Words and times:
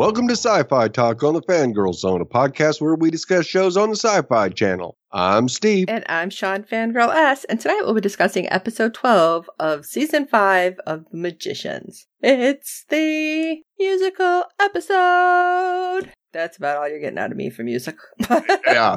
Welcome 0.00 0.28
to 0.28 0.32
Sci-Fi 0.32 0.88
Talk 0.88 1.22
on 1.22 1.34
the 1.34 1.42
Fangirl 1.42 1.92
Zone, 1.92 2.22
a 2.22 2.24
podcast 2.24 2.80
where 2.80 2.94
we 2.94 3.10
discuss 3.10 3.44
shows 3.44 3.76
on 3.76 3.90
the 3.90 3.96
Sci-Fi 3.96 4.48
Channel. 4.48 4.96
I'm 5.12 5.46
Steve. 5.46 5.90
And 5.90 6.06
I'm 6.08 6.30
Sean 6.30 6.62
Fangirl 6.62 7.14
S, 7.14 7.44
and 7.44 7.60
tonight 7.60 7.82
we'll 7.84 7.92
be 7.92 8.00
discussing 8.00 8.50
episode 8.50 8.94
12 8.94 9.50
of 9.58 9.84
season 9.84 10.26
5 10.26 10.78
of 10.86 11.04
The 11.10 11.18
Magicians. 11.18 12.06
It's 12.22 12.86
the 12.88 13.60
musical 13.78 14.44
episode. 14.58 16.10
That's 16.32 16.56
about 16.56 16.78
all 16.78 16.88
you're 16.88 16.98
getting 16.98 17.18
out 17.18 17.32
of 17.32 17.36
me 17.36 17.50
for 17.50 17.62
music. 17.62 17.96
yeah. 18.66 18.96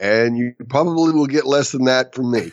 And 0.00 0.38
you 0.38 0.54
probably 0.68 1.14
will 1.14 1.26
get 1.26 1.46
less 1.46 1.72
than 1.72 1.86
that 1.86 2.14
from 2.14 2.30
me. 2.30 2.48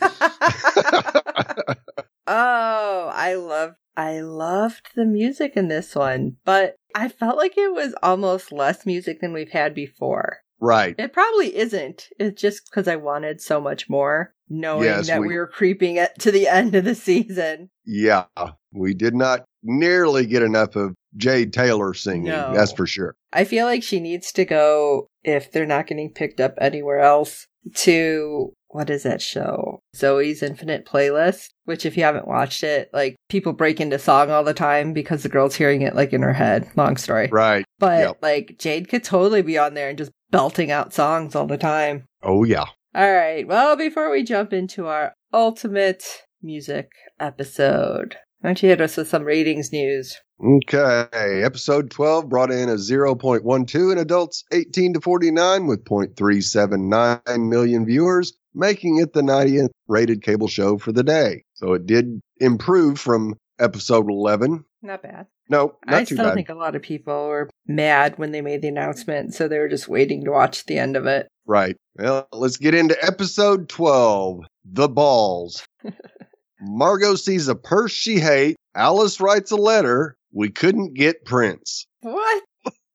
oh, 2.26 3.12
I 3.14 3.34
love 3.34 3.74
I 3.96 4.20
loved 4.20 4.90
the 4.94 5.06
music 5.06 5.52
in 5.56 5.68
this 5.68 5.94
one, 5.94 6.36
but 6.44 6.76
I 6.96 7.08
felt 7.08 7.36
like 7.36 7.56
it 7.58 7.72
was 7.72 7.94
almost 8.02 8.50
less 8.50 8.86
music 8.86 9.20
than 9.20 9.32
we've 9.32 9.50
had 9.50 9.74
before. 9.74 10.38
Right. 10.58 10.94
It 10.98 11.12
probably 11.12 11.54
isn't. 11.54 12.08
It's 12.18 12.40
just 12.40 12.64
because 12.64 12.88
I 12.88 12.96
wanted 12.96 13.42
so 13.42 13.60
much 13.60 13.90
more, 13.90 14.32
knowing 14.48 14.84
Yes, 14.84 15.06
that 15.08 15.20
we- 15.20 15.28
we... 15.28 15.36
were 15.36 15.46
creeping 15.46 15.96
it 15.96 16.18
to 16.20 16.32
the 16.32 16.48
end 16.60 16.74
of 16.74 16.84
the 16.84 16.94
season. 16.94 17.68
Yeah. 17.84 18.24
We 18.72 18.94
did 18.94 19.14
not 19.14 19.44
nearly 19.62 20.24
get 20.26 20.42
enough 20.42 20.74
of 20.74 20.94
Jade 21.16 21.52
Tailor 21.52 21.92
singing. 21.94 22.24
No. 22.24 22.52
That's 22.54 22.72
for 22.72 22.86
sure. 22.86 23.14
I 23.32 23.44
feel 23.44 23.66
like 23.66 23.82
she 23.82 24.00
needs 24.00 24.32
to 24.32 24.44
go, 24.46 25.08
if 25.22 25.52
they're 25.52 25.66
not 25.66 25.86
getting 25.86 26.10
picked 26.10 26.40
up 26.40 26.54
anywhere 26.60 27.00
else, 27.00 27.46
to 27.74 28.52
what 28.76 28.90
is 28.90 29.02
that 29.02 29.20
show? 29.20 29.80
Zoey's 29.96 30.42
Infinite 30.42 30.84
Playlist, 30.86 31.48
which 31.64 31.84
if 31.84 31.96
you 31.96 32.04
haven't 32.04 32.28
watched 32.28 32.62
it, 32.62 32.90
like 32.92 33.16
people 33.28 33.52
break 33.52 33.80
into 33.80 33.98
song 33.98 34.30
all 34.30 34.44
the 34.44 34.54
time 34.54 34.92
because 34.92 35.22
the 35.22 35.28
girl's 35.28 35.56
hearing 35.56 35.82
it 35.82 35.96
like 35.96 36.12
in 36.12 36.22
her 36.22 36.32
head. 36.34 36.68
Long 36.76 36.96
story. 36.96 37.28
Right. 37.32 37.64
But 37.78 38.00
Yep. 38.00 38.16
like 38.22 38.56
Jade 38.58 38.88
could 38.88 39.02
totally 39.02 39.42
be 39.42 39.58
on 39.58 39.74
there 39.74 39.88
and 39.88 39.98
just 39.98 40.12
belting 40.30 40.70
out 40.70 40.92
songs 40.94 41.34
all 41.34 41.46
the 41.46 41.58
time. 41.58 42.04
Oh, 42.22 42.44
yeah. 42.44 42.66
All 42.94 43.12
right. 43.12 43.46
Well, 43.46 43.76
before 43.76 44.10
we 44.10 44.22
jump 44.22 44.52
into 44.52 44.86
our 44.86 45.12
ultimate 45.32 46.04
music 46.42 46.90
episode, 47.18 48.16
why 48.40 48.48
don't 48.50 48.62
you 48.62 48.68
hit 48.68 48.80
us 48.80 48.96
with 48.96 49.08
some 49.08 49.24
ratings 49.24 49.72
news? 49.72 50.16
Okay. 50.44 51.06
Episode 51.42 51.90
12 51.90 52.28
brought 52.28 52.50
in 52.50 52.68
a 52.68 52.74
0.12 52.74 53.92
in 53.92 53.98
adults 53.98 54.44
18 54.52 54.92
to 54.94 55.00
49 55.00 55.66
with 55.66 55.82
0.379 55.84 57.48
million 57.48 57.86
viewers, 57.86 58.34
making 58.56 58.98
it 58.98 59.12
the 59.12 59.22
90th 59.22 59.68
rated 59.86 60.22
cable 60.22 60.48
show 60.48 60.78
for 60.78 60.90
the 60.90 61.04
day. 61.04 61.44
So 61.54 61.74
it 61.74 61.86
did 61.86 62.20
improve 62.40 62.98
from 62.98 63.34
episode 63.60 64.08
11. 64.10 64.64
Not 64.82 65.02
bad. 65.02 65.26
No, 65.48 65.74
not 65.86 65.94
I 65.94 66.04
too 66.04 66.16
still 66.16 66.26
bad. 66.26 66.34
think 66.34 66.48
a 66.48 66.54
lot 66.54 66.74
of 66.74 66.82
people 66.82 67.28
were 67.28 67.48
mad 67.66 68.18
when 68.18 68.32
they 68.32 68.40
made 68.40 68.62
the 68.62 68.68
announcement, 68.68 69.34
so 69.34 69.46
they 69.46 69.58
were 69.58 69.68
just 69.68 69.86
waiting 69.88 70.24
to 70.24 70.32
watch 70.32 70.64
the 70.64 70.78
end 70.78 70.96
of 70.96 71.06
it. 71.06 71.28
Right. 71.46 71.76
Well, 71.96 72.26
let's 72.32 72.56
get 72.56 72.74
into 72.74 72.96
episode 73.04 73.68
12 73.68 74.40
The 74.64 74.88
Balls. 74.88 75.64
Margo 76.60 77.14
sees 77.14 77.46
a 77.48 77.54
purse 77.54 77.92
she 77.92 78.18
hates. 78.18 78.56
Alice 78.74 79.20
writes 79.20 79.50
a 79.52 79.56
letter. 79.56 80.16
We 80.32 80.50
couldn't 80.50 80.94
get 80.94 81.24
Prince. 81.24 81.86
What? 82.00 82.42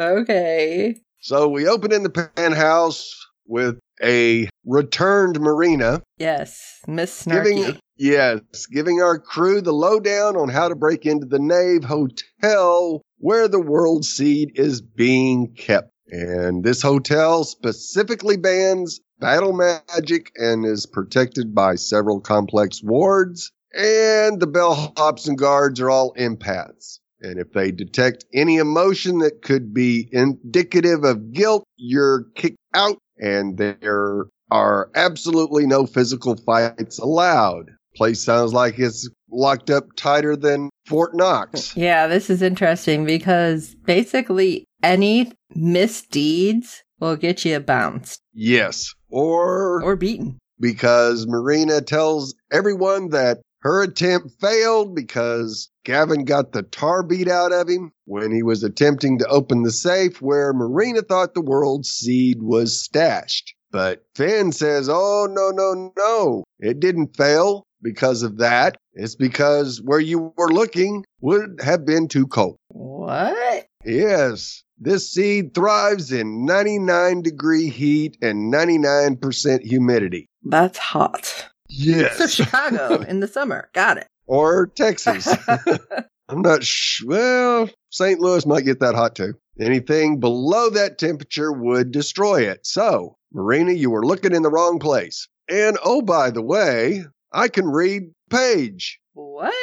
Okay. 0.00 1.00
So 1.20 1.48
we 1.48 1.66
open 1.66 1.92
in 1.92 2.04
the 2.04 2.10
penthouse 2.10 3.12
with 3.46 3.78
a 4.02 4.48
returned 4.64 5.40
Marina. 5.40 6.02
Yes, 6.18 6.80
Miss 6.86 7.24
Snarky. 7.24 7.56
Giving, 7.56 7.78
yes, 7.96 8.66
giving 8.72 9.00
our 9.00 9.18
crew 9.18 9.60
the 9.60 9.72
lowdown 9.72 10.36
on 10.36 10.48
how 10.48 10.68
to 10.68 10.74
break 10.74 11.06
into 11.06 11.26
the 11.26 11.38
Nave 11.38 11.84
Hotel 11.84 13.02
where 13.18 13.48
the 13.48 13.60
World 13.60 14.04
Seed 14.04 14.52
is 14.54 14.80
being 14.80 15.54
kept. 15.54 15.90
And 16.10 16.64
this 16.64 16.80
hotel 16.80 17.44
specifically 17.44 18.36
bans 18.36 19.00
battle 19.18 19.52
magic 19.52 20.32
and 20.36 20.64
is 20.64 20.86
protected 20.86 21.54
by 21.54 21.74
several 21.74 22.20
complex 22.20 22.82
wards. 22.82 23.52
And 23.74 24.40
the 24.40 24.46
bellhops 24.46 25.28
and 25.28 25.36
guards 25.36 25.80
are 25.80 25.90
all 25.90 26.14
empaths. 26.14 27.00
And 27.20 27.38
if 27.38 27.52
they 27.52 27.72
detect 27.72 28.24
any 28.32 28.56
emotion 28.56 29.18
that 29.18 29.42
could 29.42 29.74
be 29.74 30.08
indicative 30.12 31.04
of 31.04 31.32
guilt, 31.32 31.64
you're 31.76 32.24
kicked 32.34 32.56
out 32.72 32.96
and 33.20 33.56
there 33.58 34.24
are 34.50 34.90
absolutely 34.94 35.66
no 35.66 35.86
physical 35.86 36.36
fights 36.36 36.98
allowed. 36.98 37.70
Place 37.96 38.22
sounds 38.24 38.52
like 38.52 38.78
it's 38.78 39.08
locked 39.30 39.70
up 39.70 39.84
tighter 39.96 40.36
than 40.36 40.70
Fort 40.86 41.14
Knox. 41.14 41.76
Yeah, 41.76 42.06
this 42.06 42.30
is 42.30 42.42
interesting 42.42 43.04
because 43.04 43.74
basically 43.84 44.64
any 44.82 45.32
misdeeds 45.54 46.82
will 47.00 47.16
get 47.16 47.44
you 47.44 47.58
bounced 47.60 48.20
Yes. 48.34 48.92
Or, 49.10 49.82
or 49.82 49.96
beaten. 49.96 50.38
because 50.60 51.26
Marina 51.26 51.80
tells 51.80 52.34
everyone 52.52 53.08
that 53.10 53.38
her 53.60 53.82
attempt 53.82 54.30
failed 54.40 54.94
because 54.94 55.68
Gavin 55.84 56.24
got 56.24 56.52
the 56.52 56.62
tar 56.62 57.02
beat 57.02 57.28
out 57.28 57.52
of 57.52 57.68
him 57.68 57.92
when 58.04 58.32
he 58.32 58.42
was 58.42 58.62
attempting 58.62 59.18
to 59.18 59.26
open 59.28 59.62
the 59.62 59.72
safe 59.72 60.22
where 60.22 60.52
Marina 60.52 61.02
thought 61.02 61.34
the 61.34 61.40
world 61.40 61.84
seed 61.84 62.42
was 62.42 62.82
stashed. 62.82 63.54
But 63.70 64.04
Fen 64.14 64.52
says, 64.52 64.88
oh, 64.88 65.26
no, 65.30 65.50
no, 65.50 65.92
no. 65.96 66.44
It 66.58 66.80
didn't 66.80 67.16
fail 67.16 67.64
because 67.82 68.22
of 68.22 68.38
that. 68.38 68.76
It's 68.94 69.14
because 69.14 69.82
where 69.82 70.00
you 70.00 70.32
were 70.36 70.52
looking 70.52 71.04
would 71.20 71.60
have 71.62 71.84
been 71.84 72.08
too 72.08 72.26
cold. 72.26 72.56
What? 72.68 73.66
Yes, 73.84 74.62
this 74.78 75.12
seed 75.12 75.54
thrives 75.54 76.12
in 76.12 76.44
99 76.44 77.22
degree 77.22 77.68
heat 77.68 78.16
and 78.22 78.52
99% 78.52 79.62
humidity. 79.62 80.28
That's 80.42 80.78
hot. 80.78 81.48
So 81.70 81.84
Yes. 81.84 82.30
Chicago 82.32 83.00
in 83.08 83.20
the 83.20 83.28
summer. 83.28 83.68
Got 83.74 83.98
it. 83.98 84.06
or 84.26 84.66
Texas. 84.68 85.28
I'm 86.30 86.42
not 86.42 86.62
sh- 86.62 87.02
well, 87.06 87.70
St. 87.90 88.20
Louis 88.20 88.44
might 88.46 88.64
get 88.64 88.80
that 88.80 88.94
hot 88.94 89.14
too. 89.16 89.34
Anything 89.60 90.20
below 90.20 90.70
that 90.70 90.98
temperature 90.98 91.50
would 91.52 91.90
destroy 91.90 92.42
it. 92.48 92.66
So, 92.66 93.16
Marina, 93.32 93.72
you 93.72 93.90
were 93.90 94.04
looking 94.06 94.34
in 94.34 94.42
the 94.42 94.50
wrong 94.50 94.78
place. 94.78 95.26
And 95.50 95.78
oh, 95.82 96.02
by 96.02 96.30
the 96.30 96.42
way, 96.42 97.04
I 97.32 97.48
can 97.48 97.66
read 97.66 98.12
page. 98.30 99.00
what? 99.14 99.54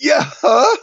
Yeah. 0.00 0.24
huh? 0.24 0.76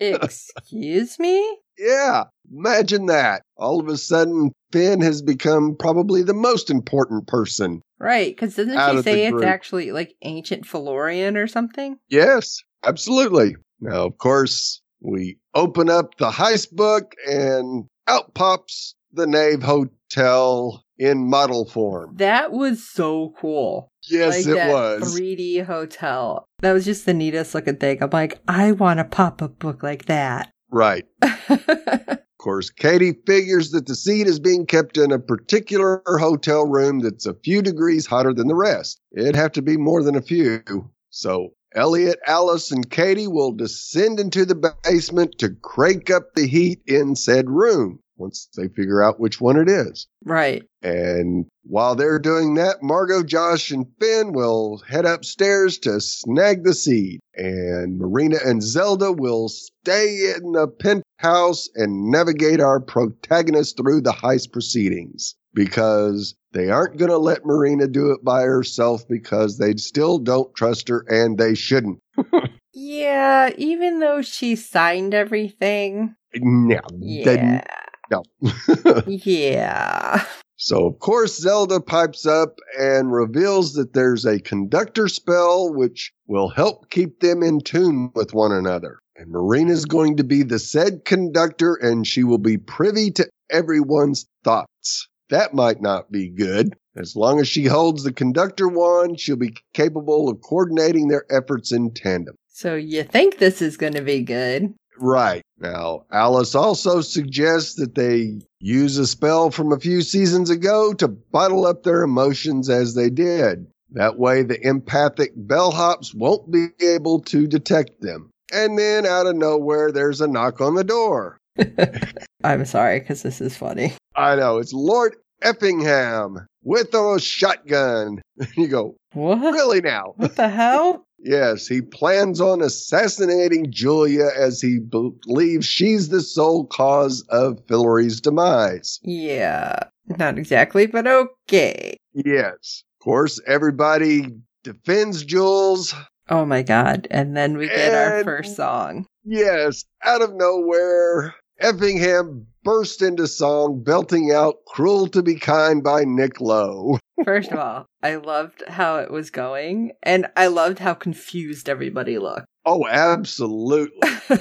Excuse 0.00 1.18
me? 1.18 1.58
Yeah. 1.78 2.24
Imagine 2.50 3.06
that. 3.06 3.42
All 3.56 3.80
of 3.80 3.88
a 3.88 3.96
sudden, 3.96 4.52
Fen 4.72 5.00
has 5.00 5.22
become 5.22 5.76
probably 5.78 6.22
the 6.22 6.34
most 6.34 6.70
important 6.70 7.26
person. 7.26 7.82
Right, 7.98 8.34
because 8.34 8.54
doesn't 8.54 8.96
she 8.96 9.02
say 9.02 9.26
it's 9.26 9.32
group. 9.32 9.44
actually 9.44 9.92
like 9.92 10.14
ancient 10.22 10.64
Fillorian 10.64 11.36
or 11.36 11.46
something? 11.46 11.98
Yes, 12.08 12.58
absolutely. 12.84 13.56
Now, 13.80 14.06
of 14.06 14.18
course, 14.18 14.80
we 15.00 15.38
open 15.54 15.90
up 15.90 16.16
the 16.18 16.30
heist 16.30 16.72
book 16.72 17.14
and 17.26 17.86
out 18.06 18.34
pops 18.34 18.94
the 19.12 19.26
Nave 19.26 19.62
Hotel 19.62 20.84
in 20.98 21.28
model 21.28 21.64
form. 21.64 22.14
That 22.16 22.52
was 22.52 22.86
so 22.86 23.34
cool. 23.40 23.90
Yes, 24.08 24.46
like 24.46 24.56
it 24.56 24.68
was. 24.68 25.18
3D 25.18 25.64
hotel. 25.64 26.46
That 26.60 26.72
was 26.72 26.84
just 26.84 27.06
the 27.06 27.14
neatest 27.14 27.54
looking 27.54 27.76
thing. 27.76 28.02
I'm 28.02 28.10
like, 28.10 28.40
I 28.48 28.72
want 28.72 29.00
a 29.00 29.04
pop 29.04 29.42
up 29.42 29.58
book 29.58 29.82
like 29.82 30.06
that. 30.06 30.50
Right. 30.70 31.06
Of 32.38 32.44
course, 32.44 32.70
Kady 32.70 33.14
figures 33.26 33.72
that 33.72 33.86
the 33.86 33.96
seed 33.96 34.28
is 34.28 34.38
being 34.38 34.64
kept 34.64 34.96
in 34.96 35.10
a 35.10 35.18
particular 35.18 36.04
hotel 36.06 36.64
room 36.64 37.00
that's 37.00 37.26
a 37.26 37.34
few 37.34 37.62
degrees 37.62 38.06
hotter 38.06 38.32
than 38.32 38.46
the 38.46 38.54
rest. 38.54 39.00
It'd 39.10 39.34
have 39.34 39.50
to 39.52 39.62
be 39.62 39.76
more 39.76 40.04
than 40.04 40.14
a 40.14 40.22
few. 40.22 40.62
So 41.10 41.54
Eliot, 41.74 42.20
Alice, 42.28 42.70
and 42.70 42.88
Kady 42.88 43.26
will 43.26 43.50
descend 43.50 44.20
into 44.20 44.44
the 44.44 44.72
basement 44.84 45.38
to 45.38 45.50
crank 45.62 46.10
up 46.10 46.34
the 46.34 46.46
heat 46.46 46.80
in 46.86 47.16
said 47.16 47.50
room 47.50 47.98
once 48.18 48.48
they 48.56 48.68
figure 48.68 49.02
out 49.02 49.20
which 49.20 49.40
one 49.40 49.56
it 49.56 49.68
is. 49.68 50.06
Right. 50.24 50.64
And 50.82 51.46
while 51.64 51.94
they're 51.94 52.18
doing 52.18 52.54
that, 52.54 52.82
Margo, 52.82 53.22
Josh, 53.22 53.70
and 53.70 53.86
Fen 54.00 54.32
will 54.32 54.82
head 54.88 55.04
upstairs 55.04 55.78
to 55.78 56.00
snag 56.00 56.64
the 56.64 56.74
seed. 56.74 57.20
And 57.34 57.98
Marina 57.98 58.38
and 58.44 58.62
Zelda 58.62 59.12
will 59.12 59.48
stay 59.48 60.32
in 60.36 60.52
the 60.52 60.68
penthouse 60.68 61.68
and 61.74 62.10
navigate 62.10 62.60
our 62.60 62.80
protagonist 62.80 63.76
through 63.76 64.02
the 64.02 64.12
heist 64.12 64.52
proceedings 64.52 65.34
because 65.54 66.34
they 66.52 66.70
aren't 66.70 66.98
going 66.98 67.10
to 67.10 67.18
let 67.18 67.44
Marina 67.44 67.86
do 67.88 68.12
it 68.12 68.24
by 68.24 68.42
herself 68.42 69.02
because 69.08 69.58
they 69.58 69.74
still 69.74 70.18
don't 70.18 70.54
trust 70.54 70.88
her 70.88 71.04
and 71.08 71.38
they 71.38 71.54
shouldn't. 71.54 72.00
Yeah, 72.80 73.50
even 73.58 73.98
though 73.98 74.22
she 74.22 74.54
signed 74.54 75.12
everything. 75.12 76.14
No, 76.36 76.78
Yeah. 77.00 77.64
No. 78.10 78.22
yeah. 79.06 80.24
So, 80.56 80.86
of 80.86 80.98
course, 80.98 81.38
Zelda 81.38 81.80
pipes 81.80 82.26
up 82.26 82.58
and 82.78 83.12
reveals 83.12 83.74
that 83.74 83.92
there's 83.92 84.24
a 84.24 84.40
conductor 84.40 85.06
spell 85.06 85.72
which 85.72 86.12
will 86.26 86.48
help 86.48 86.90
keep 86.90 87.20
them 87.20 87.44
in 87.44 87.60
tune 87.60 88.10
with 88.14 88.34
one 88.34 88.50
another. 88.50 88.98
And 89.16 89.30
Marina's 89.30 89.84
going 89.84 90.16
to 90.16 90.24
be 90.24 90.42
the 90.42 90.58
said 90.58 91.04
conductor 91.04 91.74
and 91.74 92.06
she 92.06 92.24
will 92.24 92.38
be 92.38 92.56
privy 92.56 93.10
to 93.12 93.28
everyone's 93.50 94.26
thoughts. 94.42 95.08
That 95.30 95.54
might 95.54 95.80
not 95.80 96.10
be 96.10 96.28
good. 96.28 96.74
As 96.96 97.14
long 97.14 97.38
as 97.38 97.46
she 97.46 97.66
holds 97.66 98.02
the 98.02 98.12
conductor 98.12 98.66
wand, 98.66 99.20
she'll 99.20 99.36
be 99.36 99.54
capable 99.74 100.28
of 100.28 100.40
coordinating 100.40 101.06
their 101.06 101.24
efforts 101.30 101.70
in 101.70 101.92
tandem. 101.94 102.34
So 102.48 102.74
you 102.74 103.04
think 103.04 103.38
this 103.38 103.62
is 103.62 103.76
going 103.76 103.94
to 103.94 104.02
be 104.02 104.22
good? 104.22 104.74
Right. 105.00 105.42
Now, 105.60 106.04
Alice 106.12 106.54
also 106.54 107.00
suggests 107.00 107.74
that 107.74 107.94
they 107.94 108.40
use 108.60 108.96
a 108.98 109.06
spell 109.06 109.50
from 109.50 109.72
a 109.72 109.78
few 109.80 110.02
seasons 110.02 110.50
ago 110.50 110.92
to 110.94 111.08
bottle 111.08 111.66
up 111.66 111.82
their 111.82 112.02
emotions 112.02 112.68
as 112.68 112.94
they 112.94 113.10
did. 113.10 113.66
That 113.92 114.18
way, 114.18 114.42
the 114.42 114.60
empathic 114.66 115.34
bellhops 115.36 116.14
won't 116.14 116.50
be 116.50 116.66
able 116.80 117.20
to 117.22 117.46
detect 117.46 118.00
them. 118.00 118.30
And 118.52 118.78
then 118.78 119.06
out 119.06 119.26
of 119.26 119.36
nowhere, 119.36 119.90
there's 119.92 120.20
a 120.20 120.26
knock 120.28 120.60
on 120.60 120.74
the 120.74 120.84
door. 120.84 121.38
I'm 122.44 122.64
sorry, 122.66 123.00
because 123.00 123.22
this 123.22 123.40
is 123.40 123.56
funny. 123.56 123.94
I 124.14 124.36
know, 124.36 124.58
it's 124.58 124.72
Lord 124.72 125.16
Effingham 125.42 126.46
with 126.62 126.94
a 126.94 127.18
shotgun. 127.20 128.20
You 128.56 128.68
go, 128.68 128.96
What? 129.14 129.40
really 129.40 129.80
now? 129.80 130.12
What 130.16 130.36
the 130.36 130.48
hell? 130.48 131.04
Yes, 131.18 131.66
he 131.66 131.82
plans 131.82 132.40
on 132.40 132.62
assassinating 132.62 133.72
Julia 133.72 134.28
as 134.36 134.60
he 134.60 134.78
believes 134.78 135.66
she's 135.66 136.08
the 136.08 136.20
sole 136.20 136.64
cause 136.66 137.22
of 137.28 137.60
Fillory's 137.66 138.20
demise. 138.20 139.00
Yeah, 139.02 139.80
not 140.06 140.38
exactly, 140.38 140.86
but 140.86 141.06
okay. 141.06 141.96
Yes. 142.14 142.84
Of 143.00 143.04
course, 143.04 143.40
everybody 143.46 144.28
defends 144.62 145.24
Jules. 145.24 145.94
Oh 146.28 146.44
my 146.44 146.62
god. 146.62 147.08
And 147.10 147.36
then 147.36 147.56
we 147.56 147.68
get 147.68 147.94
our 147.94 148.22
first 148.22 148.54
song. 148.54 149.06
Yes, 149.24 149.84
out 150.04 150.22
of 150.22 150.34
nowhere, 150.34 151.34
Effingham 151.58 152.46
burst 152.64 153.02
into 153.02 153.26
song, 153.26 153.82
belting 153.82 154.30
out 154.32 154.56
Cruel 154.66 155.08
to 155.08 155.22
Be 155.22 155.36
Kind 155.36 155.82
by 155.82 156.04
Nick 156.04 156.40
Lowe. 156.40 156.98
First 157.24 157.50
of 157.52 157.58
all, 157.58 157.86
I 158.02 158.16
loved 158.16 158.62
how 158.68 158.98
it 158.98 159.10
was 159.10 159.30
going, 159.30 159.92
and 160.02 160.26
I 160.36 160.46
loved 160.46 160.78
how 160.78 160.94
confused 160.94 161.68
everybody 161.68 162.18
looked. 162.18 162.46
Oh, 162.64 162.86
absolutely. 162.86 164.08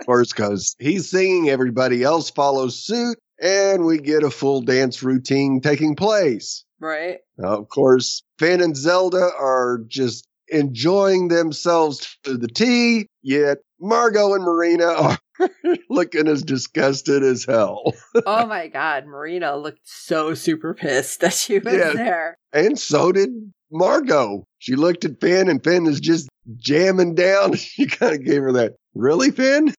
Of 0.00 0.06
course, 0.06 0.32
because 0.32 0.74
he's 0.78 1.10
singing, 1.10 1.50
everybody 1.50 2.02
else 2.02 2.30
follows 2.30 2.82
suit, 2.82 3.18
and 3.42 3.84
we 3.84 3.98
get 3.98 4.22
a 4.22 4.30
full 4.30 4.62
dance 4.62 5.02
routine 5.02 5.60
taking 5.60 5.96
place. 5.96 6.64
right? 6.80 7.18
Now, 7.36 7.58
of 7.58 7.68
course, 7.68 8.22
Fen 8.38 8.62
and 8.62 8.74
Zelda 8.74 9.28
are 9.38 9.80
just 9.86 10.26
enjoying 10.48 11.28
themselves 11.28 12.16
to 12.24 12.38
the 12.38 12.48
T, 12.48 13.06
yet 13.20 13.58
Margo 13.78 14.32
and 14.32 14.44
Marina 14.44 14.86
are 14.86 15.18
looking 15.90 16.28
as 16.28 16.42
disgusted 16.42 17.22
as 17.22 17.44
hell. 17.44 17.94
oh 18.26 18.46
my 18.46 18.68
god, 18.68 19.06
Marina 19.06 19.56
looked 19.56 19.80
so 19.84 20.34
super 20.34 20.74
pissed 20.74 21.20
that 21.20 21.32
she 21.32 21.58
was 21.58 21.74
Yes. 21.74 21.94
there. 21.94 22.36
And 22.52 22.78
so 22.78 23.12
did 23.12 23.30
Margo. 23.70 24.44
She 24.58 24.74
looked 24.74 25.04
at 25.04 25.20
Fen, 25.20 25.48
and 25.48 25.62
Fen 25.62 25.86
is 25.86 26.00
just 26.00 26.28
jamming 26.56 27.14
down. 27.14 27.52
She 27.56 27.86
kind 27.86 28.14
of 28.14 28.24
gave 28.24 28.42
her 28.42 28.52
that, 28.52 28.74
really, 28.94 29.30
Fen? 29.30 29.74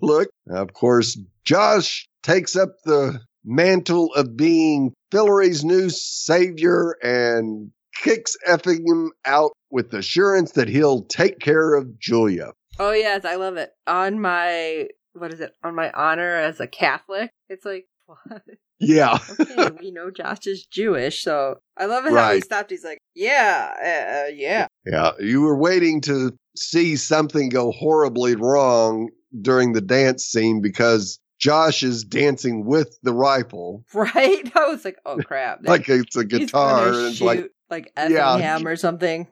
Look. 0.00 0.28
Of 0.48 0.72
course, 0.72 1.18
Josh 1.44 2.06
takes 2.22 2.54
up 2.56 2.70
the 2.84 3.20
mantle 3.44 4.12
of 4.14 4.36
being 4.36 4.92
Fillory's 5.10 5.64
new 5.64 5.90
savior 5.90 6.96
and 7.02 7.70
kicks 8.02 8.36
Effingham 8.46 9.10
out 9.26 9.52
with 9.70 9.92
assurance 9.94 10.52
that 10.52 10.68
he'll 10.68 11.02
take 11.02 11.38
care 11.40 11.74
of 11.74 11.98
Julia. 11.98 12.52
Oh 12.78 12.92
yes, 12.92 13.24
I 13.24 13.36
love 13.36 13.56
it. 13.56 13.72
On 13.86 14.20
my 14.20 14.88
what 15.12 15.32
is 15.32 15.40
it? 15.40 15.52
On 15.62 15.74
my 15.74 15.90
honor 15.92 16.36
as 16.36 16.60
a 16.60 16.66
Catholic, 16.66 17.30
it's 17.48 17.64
like 17.64 17.86
what? 18.06 18.42
Yeah. 18.80 19.18
Okay, 19.40 19.70
we 19.80 19.90
know 19.90 20.10
Josh 20.10 20.46
is 20.46 20.66
Jewish, 20.66 21.22
so 21.22 21.58
I 21.76 21.86
love 21.86 22.06
it 22.06 22.12
how 22.12 22.34
he 22.34 22.40
stopped. 22.40 22.70
He's 22.70 22.84
like, 22.84 22.98
yeah, 23.14 24.26
uh, 24.26 24.30
yeah, 24.32 24.66
Yeah. 24.84 25.12
You 25.20 25.42
were 25.42 25.56
waiting 25.56 26.00
to 26.02 26.32
see 26.56 26.96
something 26.96 27.48
go 27.48 27.70
horribly 27.72 28.34
wrong 28.36 29.10
during 29.40 29.72
the 29.72 29.80
dance 29.80 30.24
scene 30.24 30.60
because 30.60 31.18
Josh 31.38 31.82
is 31.82 32.04
dancing 32.04 32.64
with 32.64 32.96
the 33.02 33.12
rifle 33.12 33.84
right. 33.94 34.52
I 34.56 34.68
was 34.68 34.84
like, 34.84 34.98
oh 35.06 35.18
crap, 35.18 35.60
like 35.66 35.88
it's 35.88 36.16
a 36.16 36.24
guitar. 36.24 36.88
And 36.88 37.06
it's 37.06 37.20
like, 37.20 37.50
like 37.70 37.92
Yeah. 37.96 38.60
Or 38.64 38.76
something. 38.76 39.28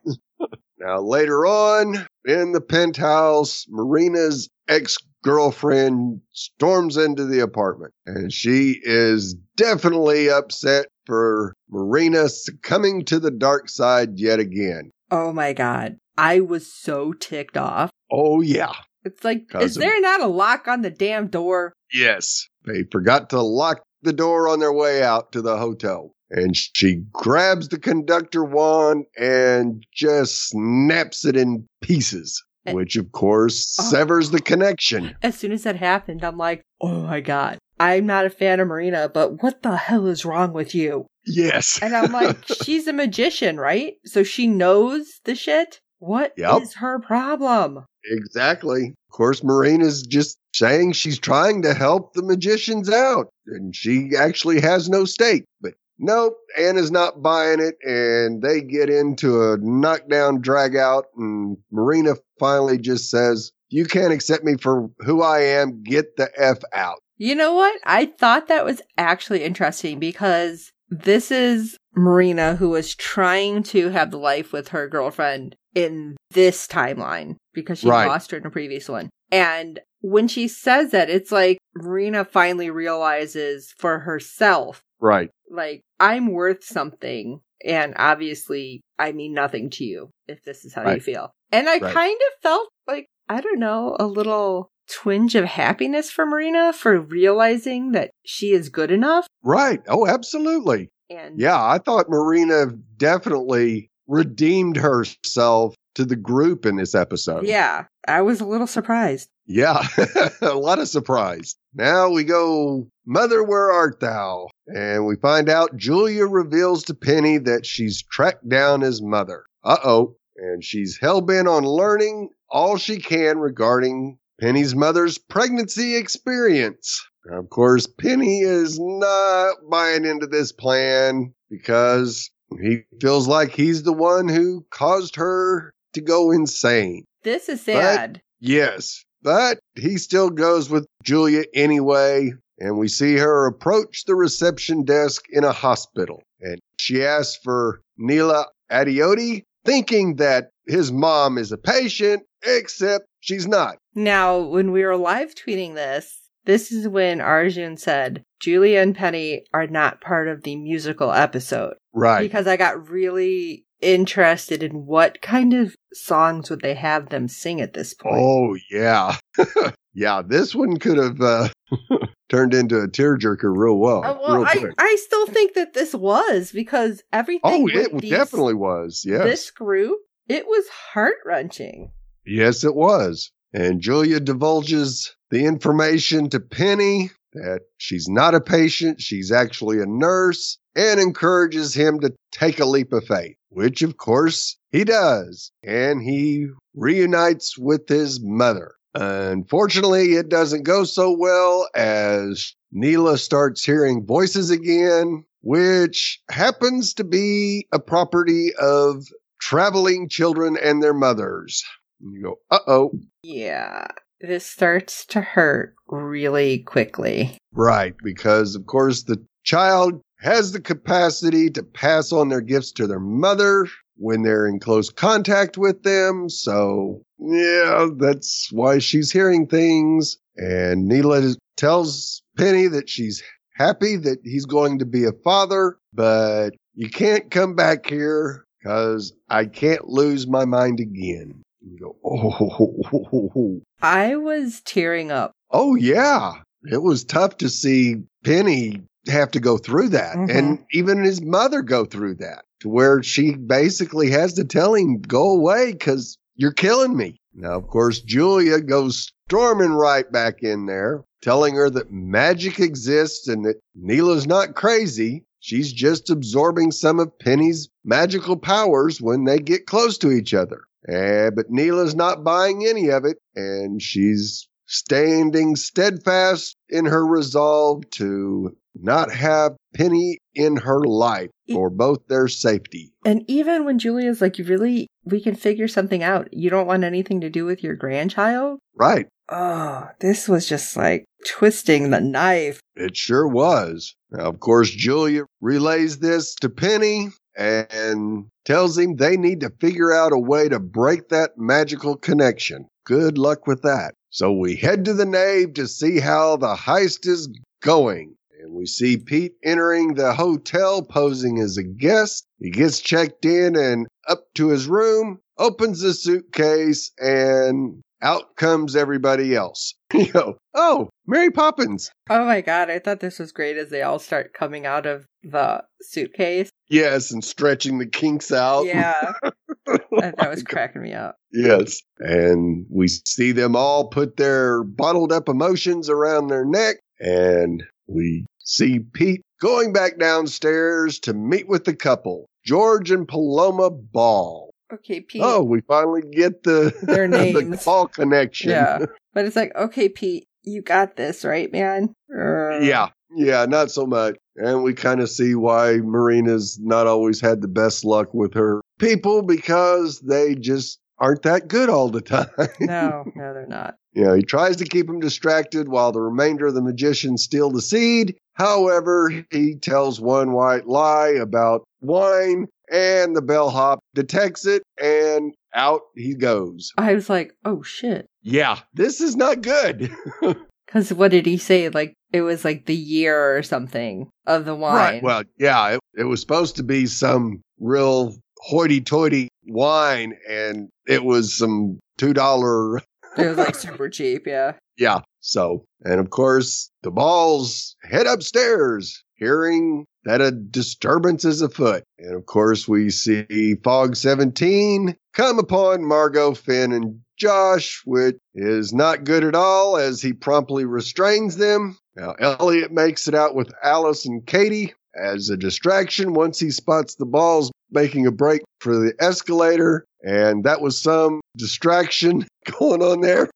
Now 0.83 1.01
later 1.01 1.47
on 1.47 2.07
in 2.25 2.53
the 2.53 2.61
penthouse, 2.61 3.67
Marina's 3.69 4.49
ex 4.69 4.97
girlfriend 5.23 6.21
storms 6.33 6.97
into 6.97 7.25
the 7.25 7.39
apartment 7.41 7.93
and 8.07 8.33
she 8.33 8.81
is 8.83 9.35
definitely 9.57 10.29
upset 10.29 10.87
for 11.07 11.55
Marina 11.71 12.29
succumbing 12.29 13.05
to 13.05 13.19
the 13.21 13.31
dark 13.31 13.69
side 13.69 14.19
yet 14.19 14.41
again. 14.41 14.91
Oh 15.11 15.33
my 15.33 15.53
god, 15.53 15.97
I 16.19 16.41
was 16.41 16.73
so 16.73 17.13
ticked 17.13 17.57
off. 17.57 17.91
Oh, 18.11 18.41
yeah. 18.41 18.73
It's 19.05 19.25
like, 19.25 19.49
'Cause 19.49 19.63
is 19.65 19.75
there 19.77 20.01
not 20.01 20.21
a 20.21 20.27
lock 20.27 20.69
on 20.69 20.83
the 20.83 20.91
damn 20.91 21.27
door? 21.29 21.73
Yes. 21.93 22.47
They 22.67 22.85
forgot 22.91 23.31
to 23.31 23.41
lock 23.43 23.83
the 24.03 24.13
door 24.13 24.49
on 24.49 24.59
their 24.61 24.73
way 24.73 25.03
out 25.03 25.33
to 25.33 25.43
the 25.43 25.57
hotel. 25.57 26.15
And 26.35 26.57
she 26.57 27.03
grabs 27.13 27.69
the 27.69 27.79
conductor 27.79 28.43
wand 28.45 29.05
and 29.19 29.85
just 29.95 30.49
snaps 30.49 31.25
it 31.27 31.37
in 31.37 31.67
pieces, 31.83 32.43
Eh. 32.67 32.73
which 32.73 32.97
of 32.97 33.13
course 33.13 33.77
Oh. 33.79 33.83
severs 33.91 34.31
the 34.31 34.41
connection. 34.41 35.15
As 35.23 35.37
soon 35.37 35.53
as 35.53 35.63
that 35.65 35.77
happened, 35.77 36.25
I'm 36.25 36.39
like, 36.39 36.63
oh 36.81 37.03
my 37.03 37.21
god. 37.21 37.59
I'm 37.79 38.07
not 38.07 38.27
a 38.27 38.31
fan 38.31 38.61
of 38.61 38.69
Marina, 38.69 39.11
but 39.13 39.43
what 39.43 39.63
the 39.63 39.77
hell 39.77 40.07
is 40.07 40.25
wrong 40.25 40.53
with 40.53 40.75
you? 40.75 41.07
Yes. 41.27 41.79
And 41.83 41.95
I'm 41.95 42.13
like, 42.13 42.39
she's 42.65 42.87
a 42.87 42.93
magician, 42.93 43.59
right? 43.59 43.95
So 44.05 44.23
she 44.23 44.47
knows 44.47 45.21
the 45.25 45.35
shit? 45.35 45.81
What 45.99 46.33
is 46.37 46.43
Yep. 46.45 46.63
her 46.79 46.99
problem? 47.01 47.85
Exactly. 48.05 48.95
Of 49.11 49.17
course, 49.17 49.43
Marina's 49.45 50.03
just 50.03 50.39
saying 50.55 50.93
she's 50.93 51.19
trying 51.19 51.63
to 51.63 51.75
help 51.75 52.15
the 52.15 52.23
magicians 52.23 52.91
out, 52.91 53.29
and 53.47 53.75
she 53.75 54.11
actually 54.17 54.61
has 54.61 54.89
no 54.89 55.05
stake. 55.05 55.45
But 55.61 55.75
nope, 56.03 56.37
Anna's 56.59 56.91
not 56.91 57.23
buying 57.23 57.61
it, 57.61 57.77
and 57.83 58.43
they 58.43 58.61
get 58.61 58.91
into 58.91 59.41
a 59.43 59.57
knockdown 59.59 60.41
drag 60.43 60.77
out, 60.77 61.07
and 61.17 61.57
Marina 61.71 62.17
finally 62.39 62.77
just 62.77 63.09
says, 63.09 63.53
You 63.71 63.87
can't 63.87 64.13
accept 64.13 64.45
me 64.45 64.57
for 64.61 64.91
who 64.99 65.23
I 65.23 65.41
am. 65.41 65.83
Get 65.83 66.17
the 66.17 66.31
F 66.37 66.59
out. 66.75 66.99
You 67.17 67.35
know 67.35 67.55
what? 67.55 67.81
I 67.85 68.07
thought 68.07 68.49
that 68.49 68.65
was 68.65 68.83
actually 68.99 69.45
interesting 69.45 69.99
because 70.01 70.73
this 70.91 71.31
is 71.31 71.77
Marina 71.95 72.57
who 72.57 72.71
was 72.71 72.95
trying 72.95 73.63
to 73.65 73.91
have 73.91 74.11
the 74.11 74.19
life 74.19 74.53
with 74.53 74.69
her 74.69 74.89
girlfriend 74.89 75.55
in 75.75 76.17
this 76.33 76.67
timeline 76.67 77.37
because 77.55 77.79
she 77.79 77.89
Right. 77.89 78.09
lost 78.09 78.31
her 78.33 78.39
in 78.39 78.47
a 78.47 78.51
previous 78.51 78.89
one. 78.89 79.09
And 79.31 79.81
when 80.01 80.27
she 80.29 80.49
says 80.49 80.91
that, 80.91 81.09
it's 81.09 81.31
like 81.33 81.59
Marina 81.75 82.25
finally 82.25 82.71
realizes 82.71 83.73
for 83.79 84.01
herself, 84.01 84.83
Right. 85.01 85.31
Like, 85.53 85.83
I'm 86.01 86.33
worth 86.33 86.65
something. 86.65 87.41
And 87.65 87.95
obviously, 87.97 88.81
I 88.99 89.13
mean 89.13 89.35
nothing 89.35 89.71
to 89.71 89.85
you 89.85 90.11
if 90.27 90.43
this 90.43 90.65
is 90.65 90.75
how 90.75 90.91
you 90.91 91.01
feel. 91.01 91.31
And 91.53 91.69
I 91.69 91.79
Right. 91.79 91.95
kind 91.95 92.17
of 92.29 92.43
felt 92.43 92.69
like, 92.89 93.07
I 93.29 93.41
don't 93.41 93.61
know, 93.61 93.97
a 94.01 94.07
little 94.07 94.71
twinge 94.91 95.35
of 95.37 95.45
happiness 95.45 96.11
for 96.11 96.27
Marina 96.27 96.73
for 96.73 96.99
realizing 96.99 97.93
that 97.93 98.11
she 98.25 98.53
is 98.53 98.69
good 98.69 98.91
enough. 98.91 99.27
Right. 99.45 99.81
Oh, 99.89 100.07
absolutely. 100.07 100.89
And 101.09 101.39
Yeah, 101.39 101.63
I 101.63 101.79
thought 101.79 102.09
Marina 102.09 102.67
definitely 102.97 103.91
redeemed 104.09 104.77
herself 104.77 105.75
to 105.95 106.05
the 106.05 106.17
group 106.17 106.67
in 106.67 106.77
this 106.77 106.95
episode. 106.95 107.47
Yeah, 107.47 107.85
I 108.09 108.23
was 108.23 108.41
a 108.41 108.47
little 108.47 108.67
surprised. 108.67 109.29
Yeah, 109.47 109.83
a 110.41 110.55
lot 110.55 110.79
of 110.79 110.89
surprise. 110.89 111.55
Now 111.75 112.09
we 112.11 112.25
go, 112.25 112.89
Mother, 113.07 113.43
where 113.45 113.71
art 113.71 114.01
thou? 114.01 114.49
And 114.67 115.07
we 115.07 115.17
find 115.17 115.49
out 115.49 115.77
Julia 115.77 116.27
reveals 116.27 116.85
to 116.85 116.95
Penny 116.95 117.39
that 117.39 117.67
she's 117.67 118.03
tracked 118.03 118.49
down 118.49 118.81
his 118.81 119.03
mother. 119.03 119.45
Uh 119.65 119.79
oh. 119.85 120.17
And 120.37 120.65
she's 120.65 120.99
hell 121.01 121.21
bent 121.21 121.49
on 121.49 121.65
learning 121.65 122.31
all 122.51 122.77
she 122.77 122.99
can 122.99 123.39
regarding 123.39 124.19
Penny's 124.41 124.75
mother's 124.75 125.19
pregnancy 125.19 125.97
experience. 125.97 127.05
Of 127.31 127.51
course, 127.51 127.87
Penny 127.87 128.41
is 128.41 128.79
not 128.81 129.55
buying 129.71 130.05
into 130.05 130.27
this 130.27 130.51
plan 130.53 131.33
because 131.49 132.31
he 132.61 132.83
feels 133.01 133.29
like 133.29 133.53
he's 133.53 133.85
the 133.85 133.93
one 133.93 134.29
who 134.29 134.67
caused 134.71 135.17
her 135.17 135.73
to 135.95 136.01
go 136.01 136.33
insane. 136.33 137.05
This 137.23 137.49
is 137.49 137.61
sad. 137.63 138.21
Yes, 138.41 139.05
but 139.23 139.61
he 139.77 139.99
still 139.99 140.31
goes 140.31 140.69
with 140.69 140.87
Julia 141.05 141.45
anyway, 141.55 142.33
and 142.63 142.79
we 142.79 142.87
see 142.87 143.17
her 143.17 143.47
approach 143.47 144.05
the 144.05 144.15
reception 144.15 144.85
desk 144.85 145.25
in 145.31 145.43
a 145.43 145.51
hospital. 145.51 146.23
And 146.41 146.61
she 146.79 147.05
asks 147.05 147.37
for 147.43 147.81
Neela 147.99 148.47
Adiyodi, 148.71 149.43
thinking 149.65 150.17
that 150.17 150.51
his 150.69 150.93
mom 150.93 151.39
is 151.39 151.51
a 151.51 151.59
patient, 151.59 152.23
except 152.45 153.05
she's 153.19 153.49
not. 153.49 153.79
Now, 153.97 154.39
when 154.39 154.71
we 154.71 154.85
were 154.85 154.97
live 154.97 155.35
tweeting 155.35 155.75
this, 155.75 156.21
this 156.45 156.71
is 156.71 156.87
when 156.87 157.21
Arjun 157.21 157.77
said, 157.77 158.23
Julia 158.41 158.81
and 158.81 158.95
Penny 158.95 159.45
are 159.53 159.67
not 159.67 160.01
part 160.01 160.29
of 160.29 160.45
the 160.45 160.55
musical 160.55 161.13
episode. 161.13 161.75
Right. 161.93 162.21
Because 162.21 162.47
I 162.47 162.57
got 162.57 162.89
really 162.89 163.65
interested 163.81 164.63
in 164.63 164.87
what 164.87 165.21
kind 165.21 165.53
of 165.53 165.75
songs 165.93 166.49
would 166.49 166.63
they 166.63 166.75
have 166.75 167.09
them 167.09 167.27
sing 167.27 167.61
at 167.61 167.75
this 167.75 167.93
point. 167.93 168.17
Oh, 168.17 168.57
yeah. 168.71 169.17
yeah, 169.95 170.23
this 170.25 170.55
one 170.55 170.79
could 170.79 170.99
have 170.99 171.21
uh, 171.21 171.49
turned 172.29 172.55
into 172.55 172.79
a 172.79 172.89
tearjerker 172.89 173.53
real 173.55 173.79
well. 173.79 174.05
Uh, 174.05 174.19
well, 174.21 174.37
real 174.39 174.47
I. 174.47 174.73
I 174.79 174.97
still 174.97 175.27
think 175.27 175.55
that 175.55 175.75
this 175.75 175.95
was 175.95 176.53
because 176.53 177.03
everything. 177.13 177.41
oh, 177.45 177.69
it 177.69 177.99
these- 178.01 178.11
definitely 178.11 178.55
was. 178.55 179.05
Yes. 179.07 179.25
This 179.25 179.51
group, 179.51 179.99
it 180.29 180.47
was 180.47 180.69
heart 180.69 181.17
wrenching. 181.25 181.93
Yes, 182.25 182.65
it 182.65 182.75
was. 182.75 183.31
And 183.53 183.81
Julia 183.81 184.21
divulges 184.21 185.15
the 185.31 185.45
information 185.45 186.31
to 186.31 186.41
Penny 186.41 187.11
that 187.35 187.63
she's 187.79 188.09
not 188.09 188.35
a 188.35 188.41
patient, 188.41 189.01
she's 189.01 189.33
actually 189.33 189.81
a 189.81 189.87
nurse, 189.87 190.59
and 190.75 191.01
encourages 191.01 191.75
him 191.75 192.01
to 192.01 192.13
take 192.31 192.61
a 192.61 192.67
leap 192.67 192.93
of 192.93 193.05
faith, 193.05 193.37
which 193.49 193.83
of 193.83 193.97
course 193.97 194.57
he 194.71 194.85
does. 194.85 195.51
And 195.63 196.03
he 196.03 196.49
reunites 196.75 197.59
with 197.59 197.89
his 197.89 198.21
mother. 198.23 198.75
Unfortunately, 198.95 200.15
it 200.15 200.29
doesn't 200.29 200.65
go 200.65 200.85
so 200.85 201.17
well 201.17 201.69
as 201.75 202.55
Neela 202.73 203.19
starts 203.19 203.65
hearing 203.65 204.05
voices 204.07 204.51
again, 204.51 205.25
which 205.41 206.21
happens 206.31 206.95
to 206.95 207.05
be 207.05 207.67
a 207.73 207.79
property 207.79 208.53
of 208.61 209.07
traveling 209.41 210.09
children 210.09 210.57
and 210.57 210.83
their 210.83 210.95
mothers. 210.95 211.63
You 212.01 212.23
go, 212.23 212.35
uh 212.51 212.61
oh. 212.67 212.93
Yeah. 213.23 213.87
This 214.21 214.47
starts 214.47 215.05
to 215.07 215.21
hurt 215.21 215.75
really 215.89 216.61
quickly. 216.61 217.37
Right, 217.53 217.95
because 218.05 218.55
of 218.55 218.67
course 218.67 219.03
the 219.03 219.25
child 219.43 220.01
has 220.21 220.53
the 220.53 220.61
capacity 220.61 221.51
to 221.51 221.63
pass 221.63 222.13
on 222.13 222.29
their 222.29 222.41
gifts 222.41 222.71
to 222.73 222.87
their 222.87 223.01
mother 223.01 223.67
when 223.97 224.23
they're 224.23 224.47
in 224.47 224.59
close 224.59 224.91
contact 224.91 225.59
with 225.59 225.83
them. 225.83 226.29
So, 226.29 227.03
yeah, 227.19 227.89
that's 227.97 228.49
why 228.53 228.79
she's 228.79 229.13
hearing 229.13 229.47
things. 229.47 230.17
And 230.37 230.89
Neela 230.89 231.35
tells 231.57 232.23
Penny 232.37 232.67
that 232.69 232.89
she's 232.89 233.23
happy 233.55 233.97
that 233.97 234.19
he's 234.25 234.47
going 234.47 234.79
to 234.79 234.87
be 234.87 235.05
a 235.05 235.13
father, 235.25 235.77
but 235.93 236.51
you 236.75 236.89
can't 236.89 237.31
come 237.31 237.55
back 237.55 237.87
here 237.87 238.45
because 238.59 239.13
I 239.29 239.47
can't 239.47 239.87
lose 239.89 240.27
my 240.27 240.45
mind 240.45 240.81
again. 240.81 241.43
You 241.61 241.79
go, 241.79 241.97
oh, 242.05 243.61
I 243.83 244.17
was 244.17 244.63
tearing 244.63 245.13
up. 245.13 245.33
Oh 245.51 245.75
yeah, 245.75 246.33
it 246.65 246.83
was 246.83 247.05
tough 247.05 247.37
to 247.39 247.49
see 247.49 247.97
Penny 248.25 248.81
have 249.09 249.31
to 249.33 249.41
go 249.41 249.59
through 249.59 249.89
that, 249.91 250.17
Mhm. 250.17 250.31
and 250.31 250.59
even 250.73 251.03
his 251.03 251.21
mother 251.21 251.63
go 251.63 251.85
through 251.85 252.15
that, 252.17 252.45
to 252.61 252.69
where 252.69 253.03
she 253.03 253.35
basically 253.35 254.11
has 254.11 254.35
to 254.35 254.45
tell 254.45 254.75
him, 254.75 255.01
"Go 255.01 255.31
away, 255.31 255.73
because 255.73 256.19
you're 256.37 256.53
killing 256.53 256.97
me." 256.97 257.19
Now, 257.35 257.53
of 257.57 257.67
course, 257.67 258.01
Julia 258.01 258.61
goes 258.61 259.13
storming 259.27 259.73
right 259.73 260.11
back 260.11 260.43
in 260.43 260.67
there, 260.67 261.03
telling 261.23 261.55
her 261.55 261.71
that 261.71 261.91
magic 261.93 262.61
exists 262.61 263.27
and 263.27 263.45
that 263.45 263.61
Neela's 263.75 264.27
not 264.27 264.55
crazy. 264.55 265.25
She's 265.41 265.73
just 265.73 266.11
absorbing 266.11 266.71
some 266.71 267.01
of 267.01 267.19
Penny's 267.19 267.69
magical 267.85 268.37
powers 268.37 269.01
when 269.01 269.25
they 269.25 269.39
get 269.39 269.67
close 269.67 269.99
to 269.99 270.13
each 270.13 270.35
other. 270.35 270.61
Eh, 270.89 271.31
but 271.31 271.51
Neela's 271.51 271.95
not 271.95 272.23
buying 272.25 272.67
any 272.67 272.89
of 272.89 273.05
it, 273.05 273.19
and 273.35 273.81
she's 273.81 274.47
standing 274.67 275.57
steadfast 275.57 276.57
in 276.69 276.85
her 276.87 277.05
resolve 277.07 277.89
to 277.91 278.55
not 278.75 279.13
have 279.13 279.53
Penny 279.75 280.19
in 280.35 280.57
her 280.57 280.81
life 280.85 281.31
for 281.53 281.71
both 281.71 282.07
their 282.09 282.29
safety. 282.29 282.93
And 283.05 283.25
even 283.29 283.65
when 283.65 283.79
Julia's 283.79 284.21
like, 284.21 284.39
you 284.39 284.45
really, 284.45 284.89
we 285.05 285.21
can 285.21 285.35
figure 285.35 285.69
something 285.69 286.03
out. 286.03 286.29
You 286.33 286.51
don't 286.51 286.67
want 286.67 286.85
anything 286.85 287.21
to 287.21 287.31
do 287.31 287.45
with 287.45 287.63
your 287.63 287.75
grandchild? 287.75 288.59
Right. 288.75 289.07
Oh, 289.29 289.89
this 290.01 290.29
was 290.29 290.49
just 290.49 290.77
like 290.77 291.05
twisting 291.27 291.91
the 291.91 292.01
knife. 292.01 292.61
It 292.75 292.97
sure 292.97 293.27
was. 293.27 293.95
Now, 294.11 294.25
of 294.25 294.41
course, 294.41 294.71
Julia 294.71 295.25
relays 295.41 295.99
this 295.99 296.35
to 296.37 296.49
Penny 296.49 297.09
and 297.37 298.27
tells 298.45 298.77
him 298.77 298.97
they 298.97 299.17
need 299.17 299.41
to 299.41 299.53
figure 299.61 299.93
out 299.93 300.13
a 300.13 300.19
way 300.19 300.49
to 300.49 300.59
break 300.59 301.09
that 301.09 301.33
magical 301.37 301.97
connection. 301.97 302.67
Good 302.85 303.17
luck 303.17 303.47
with 303.47 303.63
that. 303.63 303.95
So 304.11 304.33
we 304.33 304.57
head 304.57 304.85
to 304.85 304.93
the 304.93 305.07
nave 305.07 305.55
to 305.55 305.67
see 305.67 306.01
how 306.01 306.37
the 306.37 306.55
heist 306.55 307.07
is 307.07 307.29
going. 307.63 308.15
And 308.43 308.55
we 308.55 308.67
see 308.67 308.97
Pete 308.97 309.35
entering 309.45 309.95
the 309.95 310.13
hotel 310.15 310.83
posing 310.83 311.39
as 311.39 311.57
a 311.57 311.63
guest. 311.63 312.27
He 312.41 312.51
gets 312.51 312.81
checked 312.81 313.25
in 313.25 313.55
and 313.55 313.87
up 314.09 314.25
to 314.35 314.49
his 314.49 314.67
room, 314.67 315.21
opens 315.39 315.81
the 315.81 315.95
suitcase, 315.95 316.91
and 316.99 317.81
out 318.03 318.35
comes 318.37 318.75
everybody 318.75 319.35
else. 319.35 319.75
You 319.93 320.11
go, 320.11 320.39
oh, 320.55 320.89
Mary 321.07 321.31
Poppins. 321.31 321.91
Oh 322.09 322.25
my 322.25 322.41
god, 322.41 322.71
I 322.71 322.79
thought 322.79 323.01
this 323.01 323.19
was 323.19 323.31
great 323.31 323.59
as 323.59 323.69
they 323.69 323.83
all 323.83 323.99
start 323.99 324.33
coming 324.33 324.65
out 324.65 324.87
of 324.87 325.05
the 325.23 325.65
suitcase. 325.83 326.49
Yes, 326.71 327.11
and 327.11 327.23
stretching 327.23 327.79
the 327.79 327.87
kinks 327.87 328.33
out. 328.33 328.65
Yeah, 328.65 329.13
that, 329.67 329.83
that 329.91 330.15
oh 330.19 330.31
was 330.31 330.43
cracking 330.43 330.81
me 330.81 330.95
up. 330.95 331.17
Yes. 331.31 331.81
And 331.99 332.65
we 332.71 332.89
see 332.89 333.33
them 333.33 333.55
all 333.55 333.89
put 333.89 334.17
their 334.17 334.65
bottled 334.65 335.13
up 335.13 335.29
emotions 335.29 335.91
around 335.91 336.29
their 336.29 336.47
neck. 336.47 336.77
And 336.99 337.63
we 337.87 338.25
see 338.45 338.81
Pete 338.81 339.23
going 339.41 339.73
back 339.73 339.99
downstairs 339.99 340.99
to 341.01 341.13
meet 341.15 341.49
with 341.49 341.65
the 341.65 341.75
couple, 341.75 342.27
George 342.45 342.91
and 342.91 343.07
Paloma 343.09 343.71
Ball. 343.71 344.51
Okay, 344.73 345.01
Pete. 345.01 345.21
Oh, 345.23 345.43
we 345.43 345.61
finally 345.63 346.03
get 346.13 346.43
the, 346.45 346.75
Their 346.83 347.07
names. 347.09 347.35
the. 347.51 347.63
Ball 347.65 347.87
connection. 347.89 348.51
Yeah. 348.51 348.87
But 349.13 349.27
it's 349.27 349.37
like, 349.37 349.55
okay, 349.55 349.89
Pete, 349.89 350.25
you 350.45 350.63
got 350.63 350.97
this, 350.97 351.25
right, 351.25 351.53
man? 351.53 351.95
Uh, 352.15 352.59
Yeah. 352.61 352.89
Yeah, 353.15 353.45
not 353.45 353.71
so 353.71 353.87
much. 353.87 354.17
And 354.37 354.63
we 354.63 354.73
kind 354.73 355.01
of 355.03 355.11
see 355.11 355.35
why 355.35 355.77
Marina's 355.83 356.59
not 356.59 356.87
always 356.87 357.21
had 357.21 357.43
the 357.43 357.49
best 357.49 357.85
luck 357.85 358.15
with 358.15 358.33
her 358.33 358.63
people 358.79 359.21
because 359.21 360.01
they 360.01 360.35
just 360.35 360.79
aren't 361.03 361.23
that 361.23 361.49
good 361.49 361.69
all 361.69 361.91
the 361.91 362.01
time. 362.01 362.29
No, 362.61 363.05
no, 363.15 363.35
they're 363.35 363.47
not. 363.47 363.75
You 363.93 364.05
know, 364.05 364.15
he 364.15 364.23
tries 364.23 364.57
to 364.57 364.65
keep 364.65 364.89
him 364.89 365.01
distracted 365.01 365.69
while 365.69 365.93
the 365.93 366.01
remainder 366.01 366.47
of 366.47 366.55
the 366.55 366.63
magicians 366.63 367.25
steal 367.25 367.51
the 367.51 367.61
seed. 367.61 368.17
However, 368.35 369.13
he 369.31 369.57
tells 369.57 370.01
one 370.01 370.33
white 370.33 370.67
lie 370.67 371.11
about 371.21 371.65
wine, 371.83 372.47
and 372.71 373.15
the 373.15 373.21
bellhop 373.21 373.81
detects 373.95 374.47
it, 374.47 374.63
and 374.81 375.35
out 375.55 375.83
he 375.95 376.15
goes. 376.15 376.73
I 376.79 376.95
was 376.95 377.11
like, 377.11 377.35
oh 377.45 377.63
shit. 377.63 378.07
Yeah, 378.23 378.61
this 378.73 379.03
is 379.03 379.17
not 379.17 379.43
good. 379.43 379.91
Because 380.73 380.91
what 380.95 381.11
did 381.11 381.27
he 381.27 381.37
say? 381.37 381.69
Like, 381.69 381.93
it 382.15 382.23
was 382.23 382.47
like 382.47 382.65
the 382.65 382.75
year 382.75 383.37
or 383.37 383.43
something 383.43 384.09
of 384.27 384.47
the 384.47 384.55
wine. 384.55 384.75
Right. 384.75 385.03
Well, 385.03 385.23
yeah, 385.39 385.73
it, 385.73 385.81
it 385.95 386.05
was 386.05 386.23
supposed 386.23 386.57
to 386.57 386.63
be 386.63 386.87
some 386.87 387.43
real 387.61 388.15
hoity-toity 388.43 389.29
wine, 389.47 390.17
and 390.29 390.69
it 390.87 391.05
was 391.05 391.37
some 391.37 391.79
two 391.99 392.13
dollar. 392.13 392.79
it 393.17 393.29
was 393.29 393.39
like 393.39 393.55
super 393.67 393.89
cheap, 393.89 394.27
yeah. 394.27 394.53
Yeah. 394.77 395.01
So, 395.21 395.65
and 395.85 396.01
of 396.01 396.11
course, 396.11 396.71
the 396.83 396.91
balls 396.91 397.77
head 397.83 398.07
upstairs. 398.07 399.05
hearing 399.15 399.85
that 400.05 400.21
a 400.21 400.33
disturbance 400.33 401.25
is 401.25 401.43
afoot. 401.43 401.85
And 401.99 402.17
of 402.17 402.27
course, 402.27 402.67
we 402.67 402.91
see 402.91 403.55
Fogg 403.63 403.95
17 403.95 404.97
come 405.15 405.39
upon 405.39 405.85
Margo, 405.85 406.35
Fen, 406.35 406.73
and 406.73 407.01
Josh, 407.17 407.83
which 407.85 408.17
is 408.35 408.73
not 408.73 409.05
good 409.05 409.23
at 409.23 409.37
all 409.37 409.77
as 409.77 410.03
he 410.03 410.13
promptly 410.13 410.65
restrains 410.65 411.37
them. 411.37 411.79
Now, 411.95 412.13
Eliot 412.19 412.73
makes 412.73 413.07
it 413.07 413.15
out 413.15 413.37
with 413.37 413.53
Alice 413.63 414.07
and 414.07 414.27
Kady 414.27 414.73
as 415.01 415.29
a 415.29 415.37
distraction 415.37 416.15
once 416.15 416.39
he 416.39 416.51
spots 416.51 416.95
the 416.97 417.07
balls 417.07 417.51
making 417.71 418.07
a 418.07 418.13
break 418.13 418.43
for 418.61 418.77
the 418.77 418.95
escalator. 419.01 419.85
And 420.03 420.45
that 420.45 420.61
was 420.61 420.81
some 420.81 421.21
distraction 421.37 422.27
going 422.59 422.83
on 422.83 423.01
there. 423.01 423.31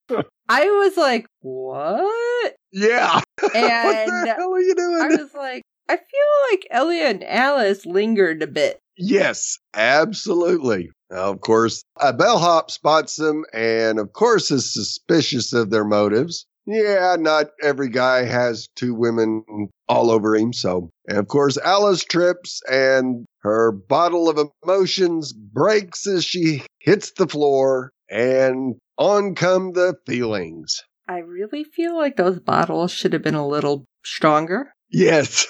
I 0.48 0.64
was 0.64 0.96
like, 0.96 1.26
what? 1.40 2.54
Yeah. 2.72 3.20
And 3.54 3.62
what 3.84 4.06
the 4.06 4.34
hell 4.36 4.52
are 4.52 4.60
you 4.60 4.74
doing? 4.74 5.00
I 5.02 5.22
was 5.22 5.34
like, 5.34 5.62
I 5.88 5.96
feel 5.96 6.50
like 6.50 6.66
Eliot 6.70 7.16
and 7.16 7.24
Alice 7.24 7.86
lingered 7.86 8.42
a 8.42 8.46
bit. 8.46 8.80
Yes, 8.98 9.58
absolutely. 9.74 10.90
Now, 11.10 11.30
of 11.30 11.40
course, 11.40 11.82
a 12.00 12.12
bellhop 12.12 12.70
spots 12.70 13.16
them 13.16 13.44
and, 13.52 14.00
of 14.00 14.12
course, 14.12 14.50
is 14.50 14.72
suspicious 14.72 15.52
of 15.52 15.70
their 15.70 15.84
motives. 15.84 16.46
Yeah, 16.66 17.16
not 17.18 17.46
every 17.62 17.88
guy 17.88 18.24
has 18.24 18.68
two 18.74 18.94
women 18.94 19.44
all 19.88 20.10
over 20.10 20.34
him. 20.34 20.52
So, 20.52 20.90
and 21.06 21.18
of 21.18 21.28
course, 21.28 21.56
Alice 21.58 22.04
trips 22.04 22.60
and 22.68 23.24
her 23.42 23.70
bottle 23.70 24.28
of 24.28 24.50
emotions 24.64 25.32
breaks 25.32 26.06
as 26.06 26.24
she 26.24 26.64
hits 26.80 27.12
the 27.12 27.28
floor 27.28 27.92
and 28.10 28.74
on 28.98 29.34
come 29.34 29.72
the 29.72 29.94
feelings. 30.06 30.82
I 31.08 31.18
really 31.18 31.62
feel 31.62 31.96
like 31.96 32.16
those 32.16 32.40
bottles 32.40 32.90
should 32.90 33.12
have 33.12 33.22
been 33.22 33.36
a 33.36 33.46
little 33.46 33.84
stronger. 34.04 34.72
Yes. 34.90 35.46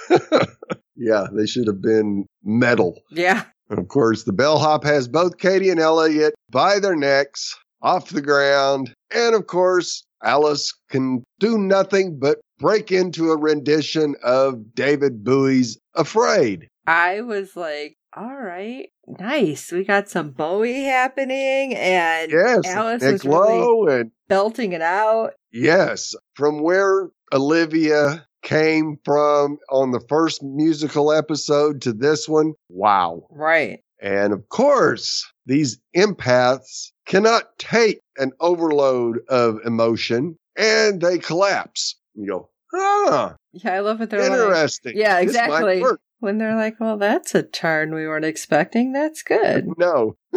yeah, 0.96 1.26
they 1.32 1.46
should 1.46 1.66
have 1.66 1.80
been 1.80 2.26
metal. 2.44 3.00
Yeah. 3.10 3.44
And 3.70 3.78
of 3.78 3.88
course, 3.88 4.24
the 4.24 4.32
bellhop 4.32 4.84
has 4.84 5.08
both 5.08 5.38
Kady 5.38 5.70
and 5.70 5.80
Eliot 5.80 6.34
by 6.50 6.78
their 6.78 6.96
necks 6.96 7.56
off 7.82 8.10
the 8.10 8.22
ground. 8.22 8.92
And 9.14 9.34
of 9.34 9.46
course, 9.46 10.04
Alice 10.26 10.74
can 10.90 11.22
do 11.38 11.56
nothing 11.56 12.18
but 12.18 12.38
break 12.58 12.90
into 12.90 13.30
a 13.30 13.36
rendition 13.38 14.16
of 14.24 14.74
David 14.74 15.22
Bowie's 15.22 15.78
Afraid. 15.94 16.68
I 16.86 17.20
was 17.20 17.56
like, 17.56 17.96
all 18.16 18.34
right, 18.36 18.88
nice. 19.06 19.70
We 19.70 19.84
got 19.84 20.08
some 20.08 20.30
Bowie 20.30 20.84
happening, 20.84 21.74
and 21.74 22.32
Yes, 22.32 22.66
Alice 22.66 23.02
Nick 23.02 23.12
was 23.12 23.24
really 23.24 24.00
and 24.00 24.10
belting 24.28 24.72
it 24.72 24.82
out. 24.82 25.34
yes, 25.52 26.14
from 26.34 26.62
where 26.62 27.10
Olivia 27.32 28.26
came 28.42 28.96
from 29.04 29.58
on 29.70 29.90
the 29.90 30.04
first 30.08 30.42
musical 30.42 31.12
episode 31.12 31.82
to 31.82 31.92
this 31.92 32.28
one, 32.28 32.54
wow. 32.68 33.26
Right. 33.30 33.80
And 34.00 34.32
of 34.32 34.48
course, 34.48 35.24
these 35.46 35.78
empaths 35.96 36.92
cannot 37.06 37.58
take 37.58 38.00
an 38.18 38.32
overload 38.40 39.20
of 39.28 39.60
emotion 39.64 40.36
and 40.56 41.00
they 41.00 41.18
collapse. 41.18 41.96
You 42.14 42.26
go, 42.26 42.50
ah, 42.74 43.36
Yeah, 43.52 43.74
I 43.74 43.80
love 43.80 44.00
it. 44.00 44.10
They're 44.10 44.28
like, 44.28 44.38
interesting. 44.38 44.94
Yeah, 44.96 45.18
exactly. 45.20 45.82
when 46.20 46.38
they're 46.38 46.56
like, 46.56 46.80
well, 46.80 46.96
that's 46.96 47.34
a 47.34 47.42
turn 47.42 47.94
we 47.94 48.06
weren't 48.06 48.24
expecting. 48.24 48.92
That's 48.92 49.22
good. 49.22 49.66
No. 49.78 50.16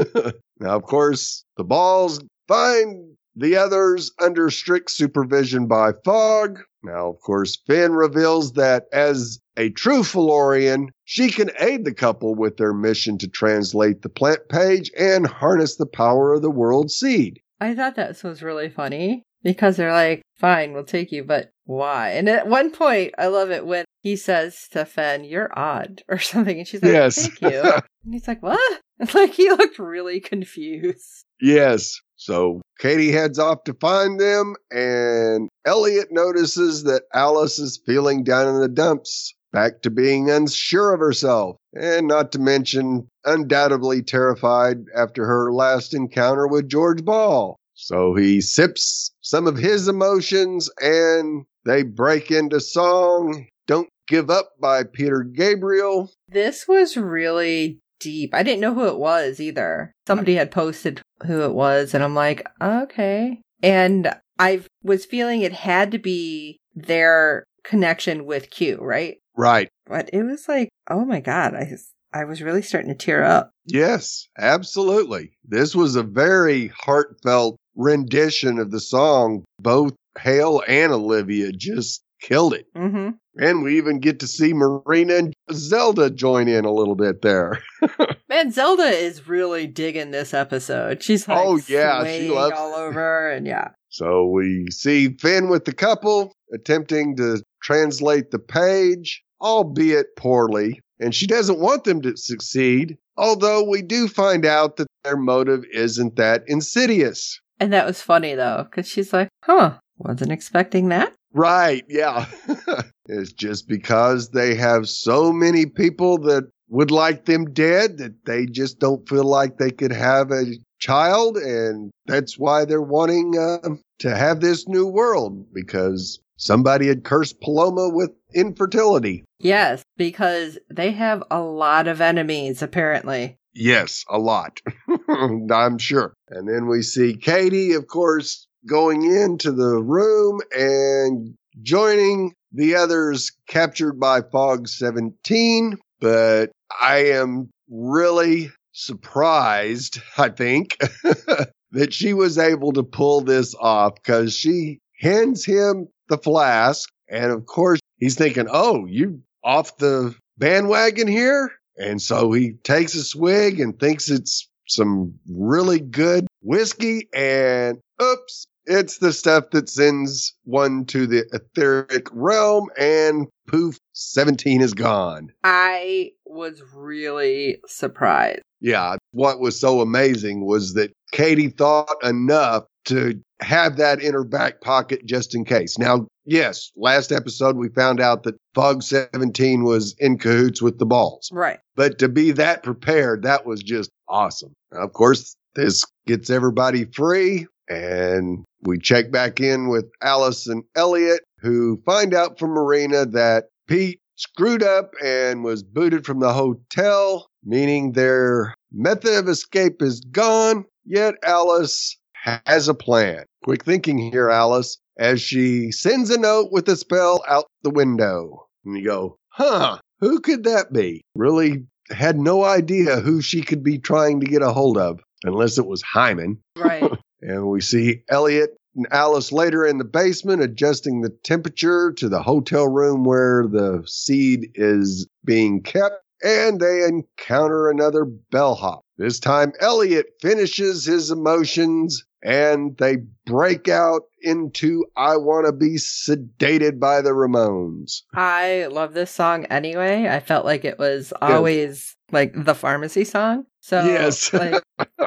now, 0.59 0.75
of 0.75 0.83
course, 0.83 1.43
the 1.57 1.63
balls 1.63 2.21
find 2.47 3.15
the 3.35 3.55
others 3.55 4.11
under 4.19 4.49
strict 4.49 4.91
supervision 4.91 5.67
by 5.67 5.91
Fogg. 6.03 6.59
Now, 6.83 7.09
of 7.09 7.19
course, 7.19 7.57
Fen 7.67 7.91
reveals 7.93 8.53
that 8.53 8.85
as 8.93 9.39
a 9.57 9.69
true 9.69 10.03
Fillorian, 10.03 10.87
she 11.03 11.29
can 11.29 11.51
aid 11.59 11.83
the 11.83 11.93
couple 11.93 12.35
with 12.35 12.57
their 12.57 12.73
mission 12.73 13.17
to 13.17 13.27
translate 13.27 14.01
the 14.01 14.09
plant 14.09 14.47
page 14.49 14.89
and 14.97 15.27
harness 15.27 15.75
the 15.75 15.85
power 15.85 16.33
of 16.33 16.41
the 16.41 16.49
world 16.51 16.89
seed. 16.91 17.41
I 17.59 17.75
thought 17.75 17.95
that 17.95 18.23
was 18.23 18.41
really 18.41 18.69
funny 18.69 19.23
because 19.43 19.75
they're 19.75 19.91
like, 19.91 20.21
fine, 20.37 20.73
we'll 20.73 20.85
take 20.85 21.11
you, 21.11 21.23
but 21.23 21.51
why? 21.65 22.11
And 22.11 22.29
at 22.29 22.47
one 22.47 22.71
point, 22.71 23.13
I 23.17 23.27
love 23.27 23.51
it 23.51 23.65
when 23.65 23.85
he 24.01 24.15
says 24.15 24.67
to 24.71 24.85
Fen, 24.85 25.23
you're 25.25 25.51
odd 25.57 26.03
or 26.09 26.19
something. 26.19 26.57
And 26.57 26.67
she's 26.67 26.81
like, 26.81 26.93
Yes. 26.93 27.27
thank 27.27 27.53
you. 27.53 27.73
And 28.05 28.13
he's 28.13 28.27
like, 28.29 28.41
what? 28.41 28.79
Like, 29.13 29.33
he 29.33 29.49
looked 29.49 29.77
really 29.77 30.19
confused. 30.21 31.25
Yes. 31.41 31.99
So 32.15 32.61
Kady 32.79 33.11
heads 33.11 33.37
off 33.39 33.63
to 33.65 33.73
find 33.73 34.19
them, 34.19 34.55
and 34.71 35.48
Eliot 35.65 36.07
notices 36.11 36.83
that 36.83 37.03
Alice 37.13 37.59
is 37.59 37.81
feeling 37.85 38.23
down 38.23 38.47
in 38.47 38.59
the 38.59 38.67
dumps, 38.67 39.33
back 39.51 39.81
to 39.81 39.89
being 39.89 40.29
unsure 40.29 40.93
of 40.93 40.99
herself, 40.99 41.57
and 41.73 42.07
not 42.07 42.31
to 42.31 42.39
mention 42.39 43.07
undoubtedly 43.25 44.01
terrified 44.01 44.77
after 44.95 45.25
her 45.25 45.51
last 45.51 45.93
encounter 45.93 46.47
with 46.47 46.69
George 46.69 47.03
Ball. 47.03 47.55
So 47.75 48.15
he 48.15 48.41
sips 48.41 49.11
some 49.21 49.47
of 49.47 49.57
his 49.57 49.87
emotions, 49.87 50.69
and 50.81 51.45
they 51.65 51.83
break 51.83 52.31
into 52.31 52.59
song 52.59 53.47
Don't 53.67 53.89
Give 54.07 54.29
Up 54.29 54.51
by 54.61 54.83
Peter 54.83 55.23
Gabriel. 55.23 56.11
This 56.27 56.67
was 56.67 56.97
really 56.97 57.79
deep. 57.99 58.33
I 58.33 58.43
didn't 58.43 58.61
know 58.61 58.73
who 58.73 58.87
it 58.87 58.97
was 58.97 59.39
either. 59.39 59.93
Somebody 60.07 60.35
had 60.35 60.51
posted 60.51 61.01
who 61.25 61.43
it 61.43 61.53
was, 61.53 61.93
and 61.93 62.03
I'm 62.03 62.15
like, 62.15 62.45
okay. 62.61 63.41
And 63.61 64.13
I 64.39 64.63
was 64.83 65.05
feeling 65.05 65.41
it 65.41 65.53
had 65.53 65.91
to 65.91 65.99
be 65.99 66.59
their 66.73 67.43
connection 67.63 68.25
with 68.25 68.49
Q, 68.49 68.77
right? 68.81 69.17
Right. 69.35 69.69
But 69.85 70.09
it 70.13 70.23
was 70.23 70.47
like, 70.47 70.69
oh 70.89 71.05
my 71.05 71.19
god, 71.19 71.53
I 71.55 71.77
I 72.11 72.23
was 72.23 72.41
really 72.41 72.61
starting 72.61 72.89
to 72.89 72.95
tear 72.95 73.23
up. 73.23 73.51
Yes, 73.65 74.27
absolutely. 74.37 75.33
This 75.45 75.75
was 75.75 75.95
a 75.95 76.03
very 76.03 76.67
heartfelt 76.69 77.57
rendition 77.75 78.57
of 78.57 78.71
the 78.71 78.79
song. 78.79 79.43
Both 79.59 79.93
Hale 80.17 80.63
and 80.67 80.91
Olivia 80.91 81.51
just 81.51 82.01
killed 82.19 82.53
it. 82.53 82.65
Mm-hmm. 82.75 83.09
And 83.37 83.63
we 83.63 83.77
even 83.77 83.99
get 83.99 84.19
to 84.19 84.27
see 84.27 84.53
Marina 84.53 85.15
and 85.15 85.33
Zelda 85.51 86.09
join 86.09 86.47
in 86.47 86.65
a 86.65 86.73
little 86.73 86.95
bit 86.95 87.21
there. 87.21 87.61
Man, 88.29 88.51
Zelda 88.51 88.83
is 88.83 89.27
really 89.27 89.67
digging 89.67 90.11
this 90.11 90.33
episode. 90.33 91.01
She's 91.03 91.27
like, 91.27 91.37
Oh, 91.39 91.59
yeah, 91.67 92.03
she 92.05 92.29
loves 92.29 92.55
all 92.57 92.73
over, 92.73 93.31
and 93.31 93.47
yeah, 93.47 93.69
So 93.89 94.27
we 94.27 94.67
see 94.71 95.15
Fen 95.17 95.49
with 95.49 95.65
the 95.65 95.73
couple 95.73 96.33
attempting 96.53 97.15
to 97.17 97.43
translate 97.61 98.31
the 98.31 98.39
page, 98.39 99.23
albeit 99.41 100.15
poorly. 100.15 100.81
And 100.99 101.15
she 101.15 101.27
doesn't 101.27 101.59
want 101.59 101.85
them 101.85 102.01
to 102.01 102.15
succeed, 102.17 102.97
although 103.17 103.63
we 103.63 103.81
do 103.81 104.07
find 104.07 104.45
out 104.45 104.77
that 104.77 104.87
their 105.03 105.17
motive 105.17 105.63
isn't 105.73 106.15
that 106.17 106.43
insidious. 106.47 107.39
and 107.59 107.73
that 107.73 107.85
was 107.85 108.01
funny 108.01 108.35
though, 108.35 108.67
because 108.69 108.87
she's 108.87 109.11
like, 109.11 109.29
huh, 109.43 109.77
wasn't 109.97 110.31
expecting 110.31 110.89
that. 110.89 111.13
Right, 111.33 111.83
yeah. 111.87 112.25
it's 113.05 113.31
just 113.33 113.67
because 113.67 114.29
they 114.29 114.55
have 114.55 114.89
so 114.89 115.31
many 115.31 115.65
people 115.65 116.17
that 116.19 116.49
would 116.69 116.91
like 116.91 117.25
them 117.25 117.51
dead 117.53 117.97
that 117.97 118.25
they 118.25 118.45
just 118.45 118.79
don't 118.79 119.07
feel 119.07 119.25
like 119.25 119.57
they 119.57 119.71
could 119.71 119.91
have 119.91 120.31
a 120.31 120.45
child. 120.79 121.37
And 121.37 121.91
that's 122.05 122.37
why 122.37 122.65
they're 122.65 122.81
wanting 122.81 123.37
uh, 123.37 123.69
to 123.99 124.15
have 124.15 124.39
this 124.39 124.67
new 124.67 124.87
world 124.87 125.45
because 125.53 126.19
somebody 126.37 126.87
had 126.87 127.03
cursed 127.03 127.41
Paloma 127.41 127.89
with 127.89 128.11
infertility. 128.33 129.23
Yes, 129.39 129.83
because 129.97 130.57
they 130.69 130.91
have 130.91 131.23
a 131.29 131.41
lot 131.41 131.87
of 131.87 132.01
enemies, 132.01 132.61
apparently. 132.61 133.37
Yes, 133.53 134.05
a 134.09 134.17
lot. 134.17 134.59
I'm 135.09 135.77
sure. 135.77 136.13
And 136.29 136.47
then 136.47 136.67
we 136.67 136.81
see 136.81 137.15
Kady, 137.15 137.73
of 137.73 137.87
course, 137.87 138.47
going 138.65 139.03
into 139.03 139.51
the 139.51 139.81
room 139.81 140.39
and 140.55 141.35
joining 141.61 142.33
the 142.51 142.75
others 142.75 143.31
captured 143.47 143.99
by 143.99 144.21
Fogg 144.21 144.67
17. 144.67 145.77
But 145.99 146.51
I 146.81 147.05
am 147.11 147.49
really 147.69 148.51
surprised, 148.71 150.01
I 150.17 150.29
think, 150.29 150.77
that 151.71 151.93
she 151.93 152.13
was 152.13 152.37
able 152.37 152.73
to 152.73 152.83
pull 152.83 153.21
this 153.21 153.55
off 153.55 153.95
because 153.95 154.35
she 154.35 154.79
hands 154.99 155.45
him 155.45 155.87
the 156.09 156.17
flask. 156.17 156.89
And 157.09 157.31
of 157.31 157.45
course, 157.45 157.79
he's 157.97 158.15
thinking, 158.15 158.47
oh, 158.49 158.85
you 158.85 159.21
off 159.43 159.77
the 159.77 160.15
bandwagon 160.37 161.07
here? 161.07 161.51
And 161.77 162.01
so 162.01 162.31
he 162.31 162.53
takes 162.63 162.95
a 162.95 163.03
swig 163.03 163.59
and 163.59 163.79
thinks 163.79 164.09
it's 164.09 164.49
some 164.67 165.19
really 165.29 165.79
good 165.79 166.27
whiskey. 166.41 167.07
And 167.13 167.79
oops, 168.01 168.47
it's 168.65 168.97
the 168.97 169.13
stuff 169.13 169.45
that 169.51 169.69
sends 169.69 170.35
one 170.43 170.85
to 170.85 171.07
the 171.07 171.25
etheric 171.31 172.07
realm. 172.11 172.69
And 172.77 173.27
poof, 173.47 173.79
17 173.99 174.61
is 174.61 174.73
gone. 174.73 175.31
I 175.43 176.11
was 176.25 176.61
really 176.73 177.59
surprised. 177.67 178.41
Yeah, 178.61 178.95
what 179.11 179.39
was 179.39 179.59
so 179.59 179.81
amazing 179.81 180.45
was 180.45 180.73
that 180.73 180.91
Kady 181.11 181.49
thought 181.49 181.95
enough 182.03 182.65
to 182.85 183.19
have 183.41 183.77
that 183.77 184.01
in 184.01 184.13
her 184.13 184.23
back 184.23 184.61
pocket 184.61 185.05
just 185.05 185.35
in 185.35 185.45
case. 185.45 185.77
Now, 185.77 186.07
yes, 186.25 186.71
last 186.75 187.11
episode 187.11 187.55
we 187.55 187.69
found 187.69 187.99
out 187.99 188.23
that 188.23 188.37
Fogg 188.53 188.83
17 188.83 189.63
was 189.63 189.95
in 189.99 190.17
cahoots 190.17 190.61
with 190.61 190.79
the 190.79 190.85
balls. 190.85 191.29
Right. 191.31 191.59
But 191.75 191.99
to 191.99 192.09
be 192.09 192.31
that 192.31 192.63
prepared, 192.63 193.23
that 193.23 193.45
was 193.45 193.61
just 193.61 193.89
awesome. 194.07 194.53
Of 194.71 194.93
course, 194.93 195.35
this 195.55 195.83
gets 196.07 196.29
everybody 196.29 196.85
free. 196.85 197.47
And 197.69 198.43
we 198.63 198.79
check 198.79 199.11
back 199.11 199.39
in 199.39 199.69
with 199.69 199.85
Alice 200.01 200.47
and 200.47 200.63
Eliot, 200.75 201.21
who 201.39 201.81
find 201.85 202.15
out 202.15 202.39
from 202.39 202.49
Marina 202.49 203.05
that 203.05 203.45
Pete 203.69 204.01
screwed 204.15 204.63
up 204.63 204.95
and 205.03 205.43
was 205.43 205.61
booted 205.61 206.03
from 206.03 206.19
the 206.19 206.33
hotel, 206.33 207.29
meaning 207.43 207.91
their 207.91 208.55
method 208.71 209.13
of 209.13 209.29
escape 209.29 209.83
is 209.83 210.01
gone. 210.01 210.65
Yet 210.85 211.13
Alice 211.23 211.95
has 212.13 212.67
a 212.67 212.73
plan. 212.73 213.25
Quick 213.43 213.63
thinking 213.63 213.99
here, 213.99 214.27
Alice, 214.27 214.79
as 214.97 215.21
she 215.21 215.71
sends 215.71 216.09
a 216.09 216.19
note 216.19 216.51
with 216.51 216.67
a 216.67 216.75
spell 216.75 217.23
out 217.27 217.45
the 217.61 217.69
window. 217.69 218.47
And 218.65 218.75
you 218.75 218.85
go, 218.85 219.19
huh, 219.27 219.77
who 219.99 220.19
could 220.19 220.45
that 220.45 220.73
be? 220.73 221.03
Really 221.13 221.67
had 221.91 222.17
no 222.17 222.43
idea 222.43 223.01
who 223.01 223.21
she 223.21 223.43
could 223.43 223.63
be 223.63 223.77
trying 223.77 224.19
to 224.21 224.25
get 224.25 224.41
a 224.41 224.51
hold 224.51 224.79
of, 224.79 224.99
unless 225.23 225.59
it 225.59 225.67
was 225.67 225.83
Hyman. 225.83 226.39
Right. 226.57 226.91
And 227.21 227.49
we 227.49 227.59
see 227.59 228.03
Eliot 228.07 228.51
and 228.75 228.87
Alice 228.91 229.31
later 229.31 229.65
in 229.65 229.77
the 229.77 229.83
basement 229.83 230.41
adjusting 230.41 231.01
the 231.01 231.09
temperature 231.09 231.91
to 231.93 232.09
the 232.09 232.21
hotel 232.21 232.67
room 232.67 233.03
where 233.03 233.47
the 233.47 233.83
seed 233.85 234.51
is 234.55 235.07
being 235.25 235.61
kept. 235.61 235.95
And 236.21 236.59
they 236.59 236.83
encounter 236.83 237.69
another 237.69 238.03
bellhop. 238.03 238.83
This 238.97 239.19
time, 239.19 239.53
Eliot 239.61 240.07
finishes 240.21 240.85
his 240.85 241.11
emotions 241.11 242.03
and 242.21 242.77
they 242.77 242.97
break 243.25 243.67
out 243.67 244.01
into 244.21 244.85
I 244.97 245.17
Want 245.17 245.45
to 245.45 245.53
Be 245.53 245.75
Sedated 245.75 246.79
by 246.79 247.01
the 247.01 247.11
Ramones. 247.11 248.01
I 248.13 248.67
love 248.71 248.93
this 248.93 249.11
song 249.11 249.45
anyway. 249.45 250.07
I 250.09 250.19
felt 250.19 250.45
like 250.45 250.65
it 250.65 250.77
was 250.79 251.13
always 251.21 251.95
like 252.11 252.33
the 252.35 252.55
pharmacy 252.55 253.03
song. 253.05 253.45
So 253.61 253.83
Yes. 253.85 254.33
like 254.33 254.61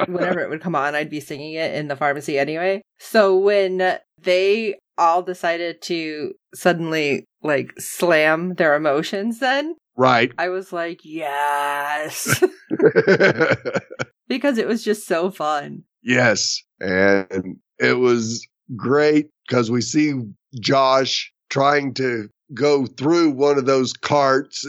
whenever 0.07 0.40
it 0.40 0.48
would 0.51 0.62
come 0.62 0.75
on, 0.75 0.94
I'd 0.94 1.11
be 1.11 1.20
singing 1.20 1.55
it 1.55 1.75
in 1.75 1.88
the 1.88 1.96
pharmacy 1.96 2.38
anyway. 2.38 2.81
So 2.98 3.37
when 3.37 3.98
they 4.20 4.77
all 4.98 5.22
decided 5.22 5.83
to 5.83 6.33
suddenly 6.55 7.25
like 7.42 7.72
slam 7.79 8.55
their 8.55 8.75
emotions 8.75 9.40
then, 9.40 9.75
Right. 9.94 10.33
I 10.38 10.48
was 10.48 10.72
like, 10.72 11.01
yes. 11.05 12.42
because 14.29 14.59
it 14.59 14.66
was 14.66 14.83
just 14.85 15.07
so 15.07 15.31
fun. 15.31 15.85
Yes. 16.02 16.62
And 16.80 17.56
it 17.78 17.98
was 17.98 18.46
great 18.76 19.28
because 19.46 19.70
we 19.70 19.80
see 19.80 20.14
Josh 20.60 21.32
trying 21.50 21.94
to 21.94 22.28
go 22.54 22.86
through 22.86 23.30
one 23.30 23.58
of 23.58 23.66
those 23.66 23.92
carts 23.92 24.66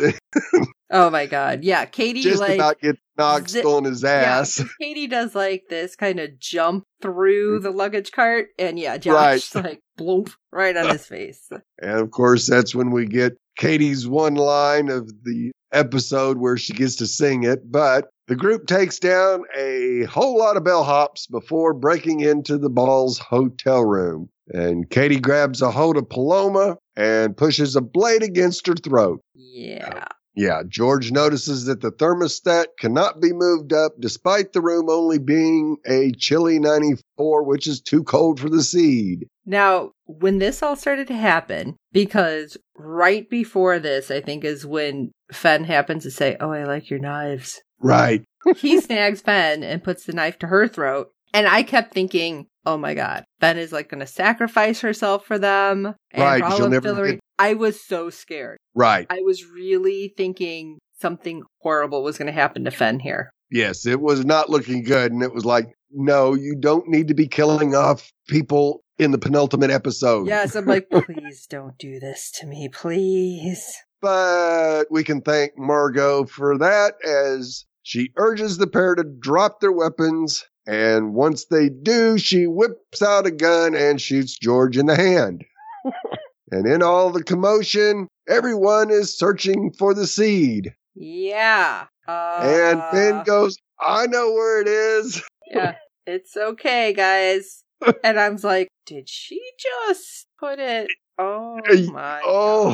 Oh 0.95 1.09
my 1.09 1.25
god. 1.25 1.63
Yeah, 1.63 1.85
Kady 1.85 2.21
just 2.21 2.39
like 2.39 2.53
about 2.53 2.79
get 2.79 2.99
knocked 3.17 3.49
zip- 3.49 3.65
on 3.65 3.83
his 3.83 4.03
ass. 4.03 4.59
Yeah, 4.59 4.65
Kady 4.81 5.07
does 5.07 5.33
like 5.33 5.63
this 5.67 5.95
kind 5.95 6.19
of 6.19 6.37
jump 6.37 6.83
through 7.01 7.59
mm. 7.59 7.63
the 7.63 7.71
luggage 7.71 8.11
cart, 8.11 8.49
and 8.59 8.77
yeah, 8.77 8.91
Right. 8.91 9.01
Josh 9.41 9.55
like 9.63 9.79
bloop 9.97 10.31
right 10.51 10.77
on 10.77 10.89
his 10.89 11.07
face. 11.07 11.49
And 11.81 11.99
of 11.99 12.11
course, 12.11 12.47
that's 12.47 12.75
when 12.75 12.91
we 12.91 13.07
get 13.07 13.35
Kady's 13.57 14.07
one 14.07 14.35
line 14.35 14.89
of 14.89 15.07
the 15.23 15.51
episode 15.71 16.37
where 16.37 16.57
she 16.57 16.73
gets 16.73 16.95
to 16.97 17.07
sing 17.07 17.43
it. 17.43 17.71
But 17.71 18.09
the 18.27 18.35
group 18.35 18.67
takes 18.67 18.99
down 18.99 19.43
a 19.57 20.03
whole 20.03 20.37
lot 20.37 20.57
of 20.57 20.63
bellhops 20.63 21.29
before 21.29 21.73
breaking 21.73 22.21
into 22.21 22.57
the 22.57 22.69
Ball's 22.69 23.17
hotel 23.17 23.83
room. 23.83 24.29
And 24.53 24.89
Kady 24.89 25.19
grabs 25.19 25.61
a 25.61 25.71
hold 25.71 25.97
of 25.97 26.09
Paloma 26.09 26.77
and 26.95 27.35
pushes 27.35 27.75
a 27.75 27.81
blade 27.81 28.23
against 28.23 28.67
her 28.67 28.75
throat. 28.75 29.21
Yeah. 29.33 30.05
Yeah, 30.35 30.63
George 30.67 31.11
notices 31.11 31.65
that 31.65 31.81
the 31.81 31.91
thermostat 31.91 32.65
cannot 32.79 33.21
be 33.21 33.31
moved 33.33 33.71
up 33.71 33.93
despite 33.99 34.51
the 34.51 34.61
room 34.61 34.89
only 34.89 35.19
being 35.19 35.77
a 35.85 36.11
chilly 36.13 36.57
94, 36.57 37.43
which 37.43 37.67
is 37.67 37.79
too 37.79 38.03
cold 38.03 38.39
for 38.39 38.49
the 38.49 38.63
seed. 38.63 39.27
Now, 39.45 39.91
when 40.05 40.39
this 40.39 40.63
all 40.63 40.75
started 40.75 41.07
to 41.07 41.15
happen, 41.15 41.75
because 41.91 42.57
right 42.77 43.29
before 43.29 43.79
this, 43.79 44.12
I 44.12 44.21
think 44.21 44.43
is 44.43 44.65
when 44.65 45.12
Fen 45.31 45.63
happens 45.63 46.03
to 46.03 46.12
say, 46.12 46.38
"Oh, 46.39 46.51
I 46.51 46.63
like 46.63 46.89
your 46.89 46.99
knives." 46.99 47.62
Right. 47.79 48.23
he 48.57 48.79
snags 48.81 49.21
Fen 49.21 49.63
and 49.63 49.83
puts 49.83 50.05
the 50.05 50.13
knife 50.13 50.39
to 50.39 50.47
her 50.47 50.67
throat, 50.67 51.09
and 51.33 51.47
I 51.47 51.63
kept 51.63 51.93
thinking, 51.93 52.47
"Oh 52.65 52.77
my 52.77 52.93
god, 52.93 53.23
Fen 53.39 53.57
is 53.57 53.71
like 53.71 53.89
going 53.89 54.01
to 54.01 54.07
sacrifice 54.07 54.81
herself 54.81 55.25
for 55.25 55.39
them." 55.39 55.95
And 56.12 56.23
Right, 56.23 56.41
all 56.43 56.57
she'll 56.57 56.65
of 56.65 56.71
never 56.71 57.17
I 57.39 57.53
was 57.53 57.86
so 57.86 58.09
scared. 58.09 58.57
Right. 58.75 59.07
I 59.09 59.19
was 59.21 59.45
really 59.45 60.13
thinking 60.15 60.79
something 60.99 61.43
horrible 61.62 62.03
was 62.03 62.17
going 62.17 62.27
to 62.27 62.31
happen 62.31 62.63
to 62.65 62.71
Fen 62.71 62.99
here. 62.99 63.31
Yes, 63.51 63.86
it 63.86 64.01
was 64.01 64.25
not 64.25 64.49
looking 64.49 64.83
good. 64.83 65.12
And 65.12 65.21
it 65.21 65.33
was 65.33 65.45
like, 65.45 65.67
no, 65.91 66.33
you 66.33 66.55
don't 66.57 66.88
need 66.88 67.07
to 67.09 67.13
be 67.13 67.27
killing 67.27 67.75
off 67.75 68.09
people 68.27 68.81
in 68.99 69.12
the 69.12 69.17
penultimate 69.17 69.71
episode. 69.71 70.27
Yes, 70.27 70.56
I'm 70.56 70.65
like, 70.65 70.89
please 70.91 71.45
don't 71.49 71.77
do 71.77 71.99
this 71.99 72.32
to 72.39 72.47
me, 72.47 72.69
please. 72.71 73.65
But 74.01 74.86
we 74.91 75.03
can 75.03 75.21
thank 75.21 75.58
Margo 75.58 76.25
for 76.25 76.58
that 76.58 76.95
as 77.06 77.65
she 77.84 78.12
urges 78.17 78.58
the 78.58 78.67
pair 78.67 78.95
to 78.95 79.03
drop 79.03 79.60
their 79.60 79.71
weapons. 79.71 80.43
And 80.67 81.13
once 81.13 81.45
they 81.45 81.69
do, 81.69 82.17
she 82.17 82.47
whips 82.47 83.01
out 83.01 83.25
a 83.25 83.32
gun 83.32 83.75
and 83.75 83.99
shoots 83.99 84.38
George 84.38 84.77
in 84.77 84.86
the 84.86 84.95
hand. 84.95 85.43
and 86.51 86.65
in 86.67 86.82
all 86.82 87.10
the 87.12 87.23
commotion, 87.23 88.08
everyone 88.29 88.89
is 88.89 89.17
searching 89.17 89.71
for 89.77 89.93
the 89.93 90.08
seed. 90.08 90.73
Yeah. 90.95 91.86
Uh, 92.08 92.39
And 92.43 92.82
Fen 92.91 93.23
goes, 93.23 93.58
I 93.79 94.08
know 94.08 94.32
where 94.32 94.62
it 94.62 94.67
is. 94.67 95.21
yeah, 95.51 95.75
it's 96.06 96.38
okay, 96.38 96.93
guys. 96.93 97.63
And 98.03 98.19
I'm 98.19 98.38
like, 98.43 98.69
did 98.86 99.09
she 99.09 99.41
just 99.59 100.27
put 100.39 100.59
it? 100.59 100.89
Oh, 101.19 101.59
oh 101.69 101.91
my 101.91 102.21
oh. 102.25 102.73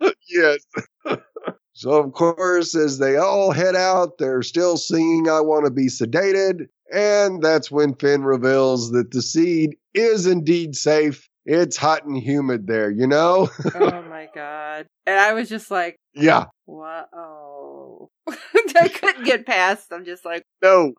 god. 0.00 0.12
yes. 0.28 0.58
so, 1.72 1.92
of 1.92 2.12
course, 2.14 2.74
as 2.74 2.98
they 2.98 3.16
all 3.16 3.52
head 3.52 3.76
out, 3.76 4.18
they're 4.18 4.42
still 4.42 4.76
singing 4.76 5.28
I 5.28 5.40
Want 5.40 5.66
to 5.66 5.70
Be 5.70 5.86
Sedated. 5.86 6.66
And 6.92 7.40
that's 7.40 7.70
when 7.70 7.94
Fen 7.94 8.22
reveals 8.22 8.90
that 8.90 9.12
the 9.12 9.22
seed 9.22 9.76
is 9.94 10.26
indeed 10.26 10.74
safe. 10.74 11.28
It's 11.44 11.76
hot 11.76 12.04
and 12.04 12.16
humid 12.16 12.66
there, 12.66 12.90
you 12.90 13.06
know? 13.06 13.48
Oh 13.76 14.02
my 14.10 14.28
god. 14.34 14.86
And 15.06 15.20
I 15.20 15.32
was 15.32 15.48
just 15.48 15.70
like, 15.70 15.96
yeah. 16.12 16.46
what? 16.64 17.08
Oh. 17.14 18.10
I 18.28 18.88
couldn't 18.88 19.24
get 19.24 19.46
past. 19.46 19.92
I'm 19.92 20.04
just 20.04 20.24
like, 20.24 20.42
No. 20.60 20.94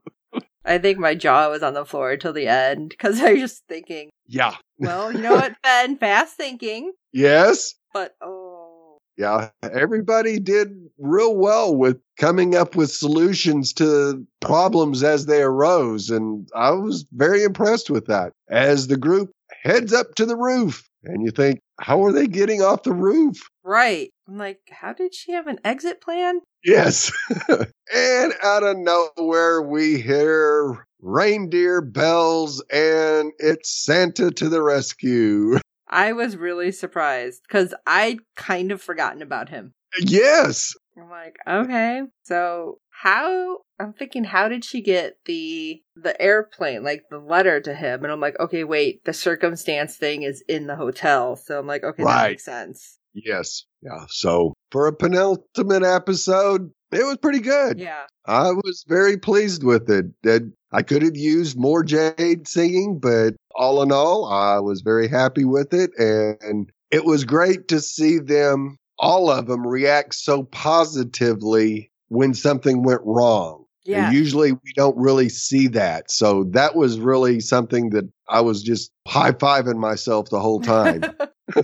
I 0.68 0.78
think 0.78 1.00
my 1.00 1.16
jaw 1.16 1.50
was 1.50 1.64
on 1.64 1.74
the 1.74 1.86
floor 1.86 2.18
till 2.18 2.34
the 2.34 2.48
end 2.48 2.90
because 2.90 3.22
I 3.22 3.32
was 3.34 3.40
just 3.42 3.64
thinking, 3.70 4.10
Yeah. 4.28 4.56
well, 4.78 5.12
you 5.12 5.20
know 5.22 5.34
what, 5.36 5.54
Ben? 5.64 5.98
Fast 5.98 6.36
thinking, 6.36 6.92
Yes. 7.14 7.74
but 7.94 8.16
oh. 8.22 8.98
Yeah. 9.18 9.50
Everybody 9.64 10.38
did 10.40 10.70
real 11.00 11.36
well 11.36 11.76
with 11.76 11.98
coming 12.20 12.56
up 12.56 12.76
with 12.76 12.92
solutions 12.92 13.74
to 13.74 14.24
problems 14.42 15.02
as 15.02 15.26
they 15.26 15.42
arose. 15.42 16.12
And 16.12 16.48
I 16.54 16.70
was 16.72 17.06
very 17.12 17.44
impressed 17.44 17.90
with 17.90 18.06
that. 18.08 18.34
As 18.48 18.86
the 18.88 18.98
group 18.98 19.32
heads 19.64 19.92
up 19.92 20.14
to 20.16 20.26
the 20.28 20.36
roof, 20.36 20.88
and 21.04 21.24
you 21.24 21.32
think, 21.32 21.62
how 21.80 22.04
are 22.06 22.12
they 22.12 22.28
getting 22.28 22.62
off 22.62 22.84
the 22.84 22.94
roof? 22.94 23.38
Right. 23.64 24.12
I'm 24.28 24.38
like, 24.38 24.60
how 24.70 24.94
did 24.94 25.16
she 25.16 25.32
have 25.32 25.48
an 25.48 25.60
exit 25.64 26.02
plan? 26.02 26.42
Yes. 26.64 27.12
and 27.94 28.34
out 28.44 28.64
of 28.64 28.78
nowhere, 28.78 29.62
we 29.62 30.02
hear 30.02 30.86
reindeer 31.02 31.82
bells, 31.82 32.62
and 32.72 33.32
it's 33.40 33.86
Santa 33.86 34.32
to 34.32 34.50
the 34.50 34.62
rescue. 34.62 35.60
I 35.90 36.12
was 36.12 36.36
really 36.36 36.74
surprised 36.74 37.44
because 37.48 37.74
I'd 37.86 38.20
kind 38.36 38.74
of 38.74 38.82
forgotten 38.82 39.22
about 39.22 39.48
him. 39.48 39.74
Yes. 39.98 40.74
I'm 40.98 41.10
like, 41.10 41.38
okay, 41.48 42.02
so 42.24 42.80
how? 42.90 43.60
I'm 43.80 43.94
thinking, 43.94 44.26
how 44.26 44.50
did 44.50 44.66
she 44.66 44.82
get 44.82 45.18
the 45.26 45.82
the 45.96 46.20
airplane, 46.20 46.84
like 46.84 47.04
the 47.10 47.20
letter 47.20 47.62
to 47.62 47.74
him? 47.74 48.04
And 48.04 48.12
I'm 48.12 48.20
like, 48.20 48.38
okay, 48.40 48.66
wait, 48.66 49.06
the 49.06 49.14
circumstance 49.14 49.96
thing 49.96 50.24
is 50.24 50.44
in 50.50 50.68
the 50.68 50.76
hotel, 50.76 51.38
so 51.38 51.58
I'm 51.58 51.68
like, 51.68 51.84
okay, 51.84 52.04
that 52.04 52.30
makes 52.30 52.44
sense. 52.44 52.98
Yes. 53.26 53.66
Yeah. 53.82 54.06
So 54.10 54.54
for 54.72 54.88
a 54.88 54.94
penultimate 54.94 55.84
episode, 55.84 56.72
it 56.92 57.06
was 57.06 57.18
pretty 57.18 57.40
good. 57.40 57.80
Yeah, 57.80 58.04
I 58.26 58.52
was 58.52 58.86
very 58.88 59.18
pleased 59.18 59.64
with 59.64 59.90
it. 59.90 60.06
That 60.24 60.50
I 60.72 60.84
could 60.84 61.02
have 61.02 61.18
used 61.18 61.58
more 61.58 61.84
Jade 61.84 62.48
singing, 62.48 63.00
but 63.00 63.36
all 63.56 63.82
in 63.82 63.92
all, 63.92 64.26
I 64.26 64.60
was 64.60 64.82
very 64.82 65.08
happy 65.08 65.46
with 65.46 65.74
it. 65.74 65.92
And 65.98 66.70
it 66.92 67.06
was 67.06 67.26
great 67.26 67.68
to 67.70 67.82
see 67.82 68.20
them, 68.20 68.78
all 69.00 69.30
of 69.30 69.48
them, 69.48 69.68
react 69.68 70.16
so 70.16 70.44
positively 70.44 71.92
when 72.08 72.34
something 72.34 72.84
went 72.84 73.02
wrong. 73.04 73.66
Yeah, 73.88 74.08
And 74.08 74.16
usually 74.16 74.52
we 74.52 74.74
don't 74.76 74.98
really 74.98 75.30
see 75.30 75.68
that. 75.70 76.12
So 76.12 76.44
that 76.52 76.76
was 76.76 77.00
really 77.00 77.40
something 77.40 77.90
that 77.92 78.04
I 78.30 78.42
was 78.42 78.62
just 78.62 78.92
high 79.08 79.32
fiving 79.32 79.78
myself 79.78 80.30
the 80.30 80.40
whole 80.42 80.60
time. 80.62 81.04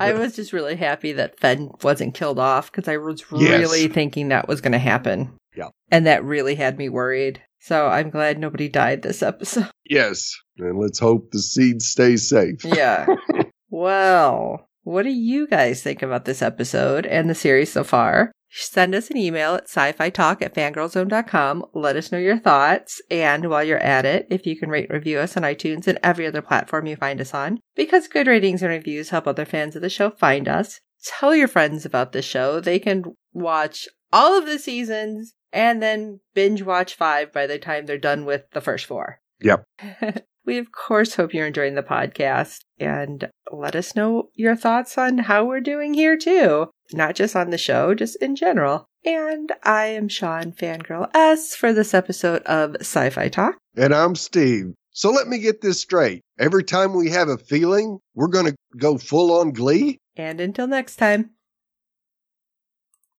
I 0.00 0.12
was 0.12 0.36
just 0.36 0.52
really 0.52 0.76
happy 0.76 1.12
that 1.14 1.40
Fen 1.40 1.70
wasn't 1.82 2.14
killed 2.14 2.38
off 2.38 2.70
because 2.70 2.88
I 2.88 2.98
was 2.98 3.24
Yes. 3.32 3.60
really 3.60 3.88
thinking 3.88 4.28
that 4.28 4.46
was 4.48 4.60
going 4.60 4.72
to 4.72 4.78
happen. 4.78 5.32
Yeah. 5.56 5.68
And 5.90 6.06
that 6.06 6.22
really 6.22 6.54
had 6.54 6.76
me 6.78 6.88
worried. 6.90 7.42
So 7.60 7.88
I'm 7.88 8.10
glad 8.10 8.38
nobody 8.38 8.68
died 8.68 9.02
this 9.02 9.22
episode. 9.22 9.70
yes. 9.88 10.36
And 10.58 10.78
let's 10.78 10.98
hope 10.98 11.30
the 11.30 11.38
seeds 11.40 11.88
stay 11.88 12.16
safe. 12.16 12.64
Yeah. 12.64 13.06
well, 13.70 14.67
what 14.88 15.02
do 15.02 15.10
you 15.10 15.46
guys 15.46 15.82
think 15.82 16.00
about 16.00 16.24
this 16.24 16.40
episode 16.40 17.04
and 17.04 17.28
the 17.28 17.34
series 17.34 17.70
so 17.70 17.84
far? 17.84 18.32
Send 18.48 18.94
us 18.94 19.10
an 19.10 19.18
email 19.18 19.54
at 19.54 19.64
sci-fi 19.64 20.08
talk 20.08 20.40
at 20.40 20.54
fangirlzone.com. 20.54 21.66
Let 21.74 21.96
us 21.96 22.10
know 22.10 22.16
your 22.16 22.38
thoughts. 22.38 23.02
And 23.10 23.50
while 23.50 23.62
you're 23.62 23.76
at 23.76 24.06
it, 24.06 24.26
if 24.30 24.46
you 24.46 24.56
can 24.56 24.70
rate 24.70 24.88
and 24.88 24.94
review 24.94 25.18
us 25.18 25.36
on 25.36 25.42
iTunes 25.42 25.86
and 25.86 25.98
every 26.02 26.26
other 26.26 26.40
platform 26.40 26.86
you 26.86 26.96
find 26.96 27.20
us 27.20 27.34
on, 27.34 27.58
because 27.76 28.08
good 28.08 28.26
ratings 28.26 28.62
and 28.62 28.70
reviews 28.70 29.10
help 29.10 29.26
other 29.26 29.44
fans 29.44 29.76
of 29.76 29.82
the 29.82 29.90
show 29.90 30.08
find 30.08 30.48
us. 30.48 30.80
Tell 31.04 31.34
your 31.34 31.48
friends 31.48 31.84
about 31.84 32.12
the 32.12 32.22
show. 32.22 32.58
They 32.58 32.78
can 32.78 33.04
watch 33.34 33.88
all 34.10 34.38
of 34.38 34.46
the 34.46 34.58
seasons 34.58 35.34
and 35.52 35.82
then 35.82 36.20
binge 36.32 36.62
watch 36.62 36.94
five 36.94 37.30
by 37.30 37.46
the 37.46 37.58
time 37.58 37.84
they're 37.84 37.98
done 37.98 38.24
with 38.24 38.44
the 38.54 38.62
first 38.62 38.86
four. 38.86 39.20
Yep. 39.42 39.64
we, 40.48 40.56
of 40.56 40.72
course, 40.72 41.14
hope 41.14 41.34
you're 41.34 41.46
enjoying 41.46 41.74
the 41.74 41.82
podcast 41.82 42.60
and 42.78 43.28
let 43.52 43.76
us 43.76 43.94
know 43.94 44.30
your 44.34 44.56
thoughts 44.56 44.96
on 44.96 45.18
how 45.18 45.44
we're 45.44 45.60
doing 45.60 45.92
here, 45.92 46.16
too. 46.16 46.70
Not 46.94 47.14
just 47.14 47.36
on 47.36 47.50
the 47.50 47.58
show, 47.58 47.94
just 47.94 48.16
in 48.22 48.34
general. 48.34 48.86
And 49.04 49.52
I 49.62 49.88
am 49.88 50.08
Sean 50.08 50.52
Fangirl 50.52 51.10
S 51.14 51.54
for 51.54 51.74
this 51.74 51.92
episode 51.92 52.42
of 52.44 52.76
Sci 52.80 53.10
Fi 53.10 53.28
Talk. 53.28 53.56
And 53.76 53.94
I'm 53.94 54.16
Steve. 54.16 54.72
So 54.90 55.10
let 55.10 55.28
me 55.28 55.38
get 55.38 55.60
this 55.60 55.82
straight. 55.82 56.22
Every 56.38 56.64
time 56.64 56.94
we 56.94 57.10
have 57.10 57.28
a 57.28 57.36
feeling, 57.36 57.98
we're 58.14 58.28
going 58.28 58.46
to 58.46 58.56
go 58.78 58.96
full 58.96 59.38
on 59.38 59.52
glee? 59.52 59.98
And 60.16 60.40
until 60.40 60.66
next 60.66 60.96
time. 60.96 61.30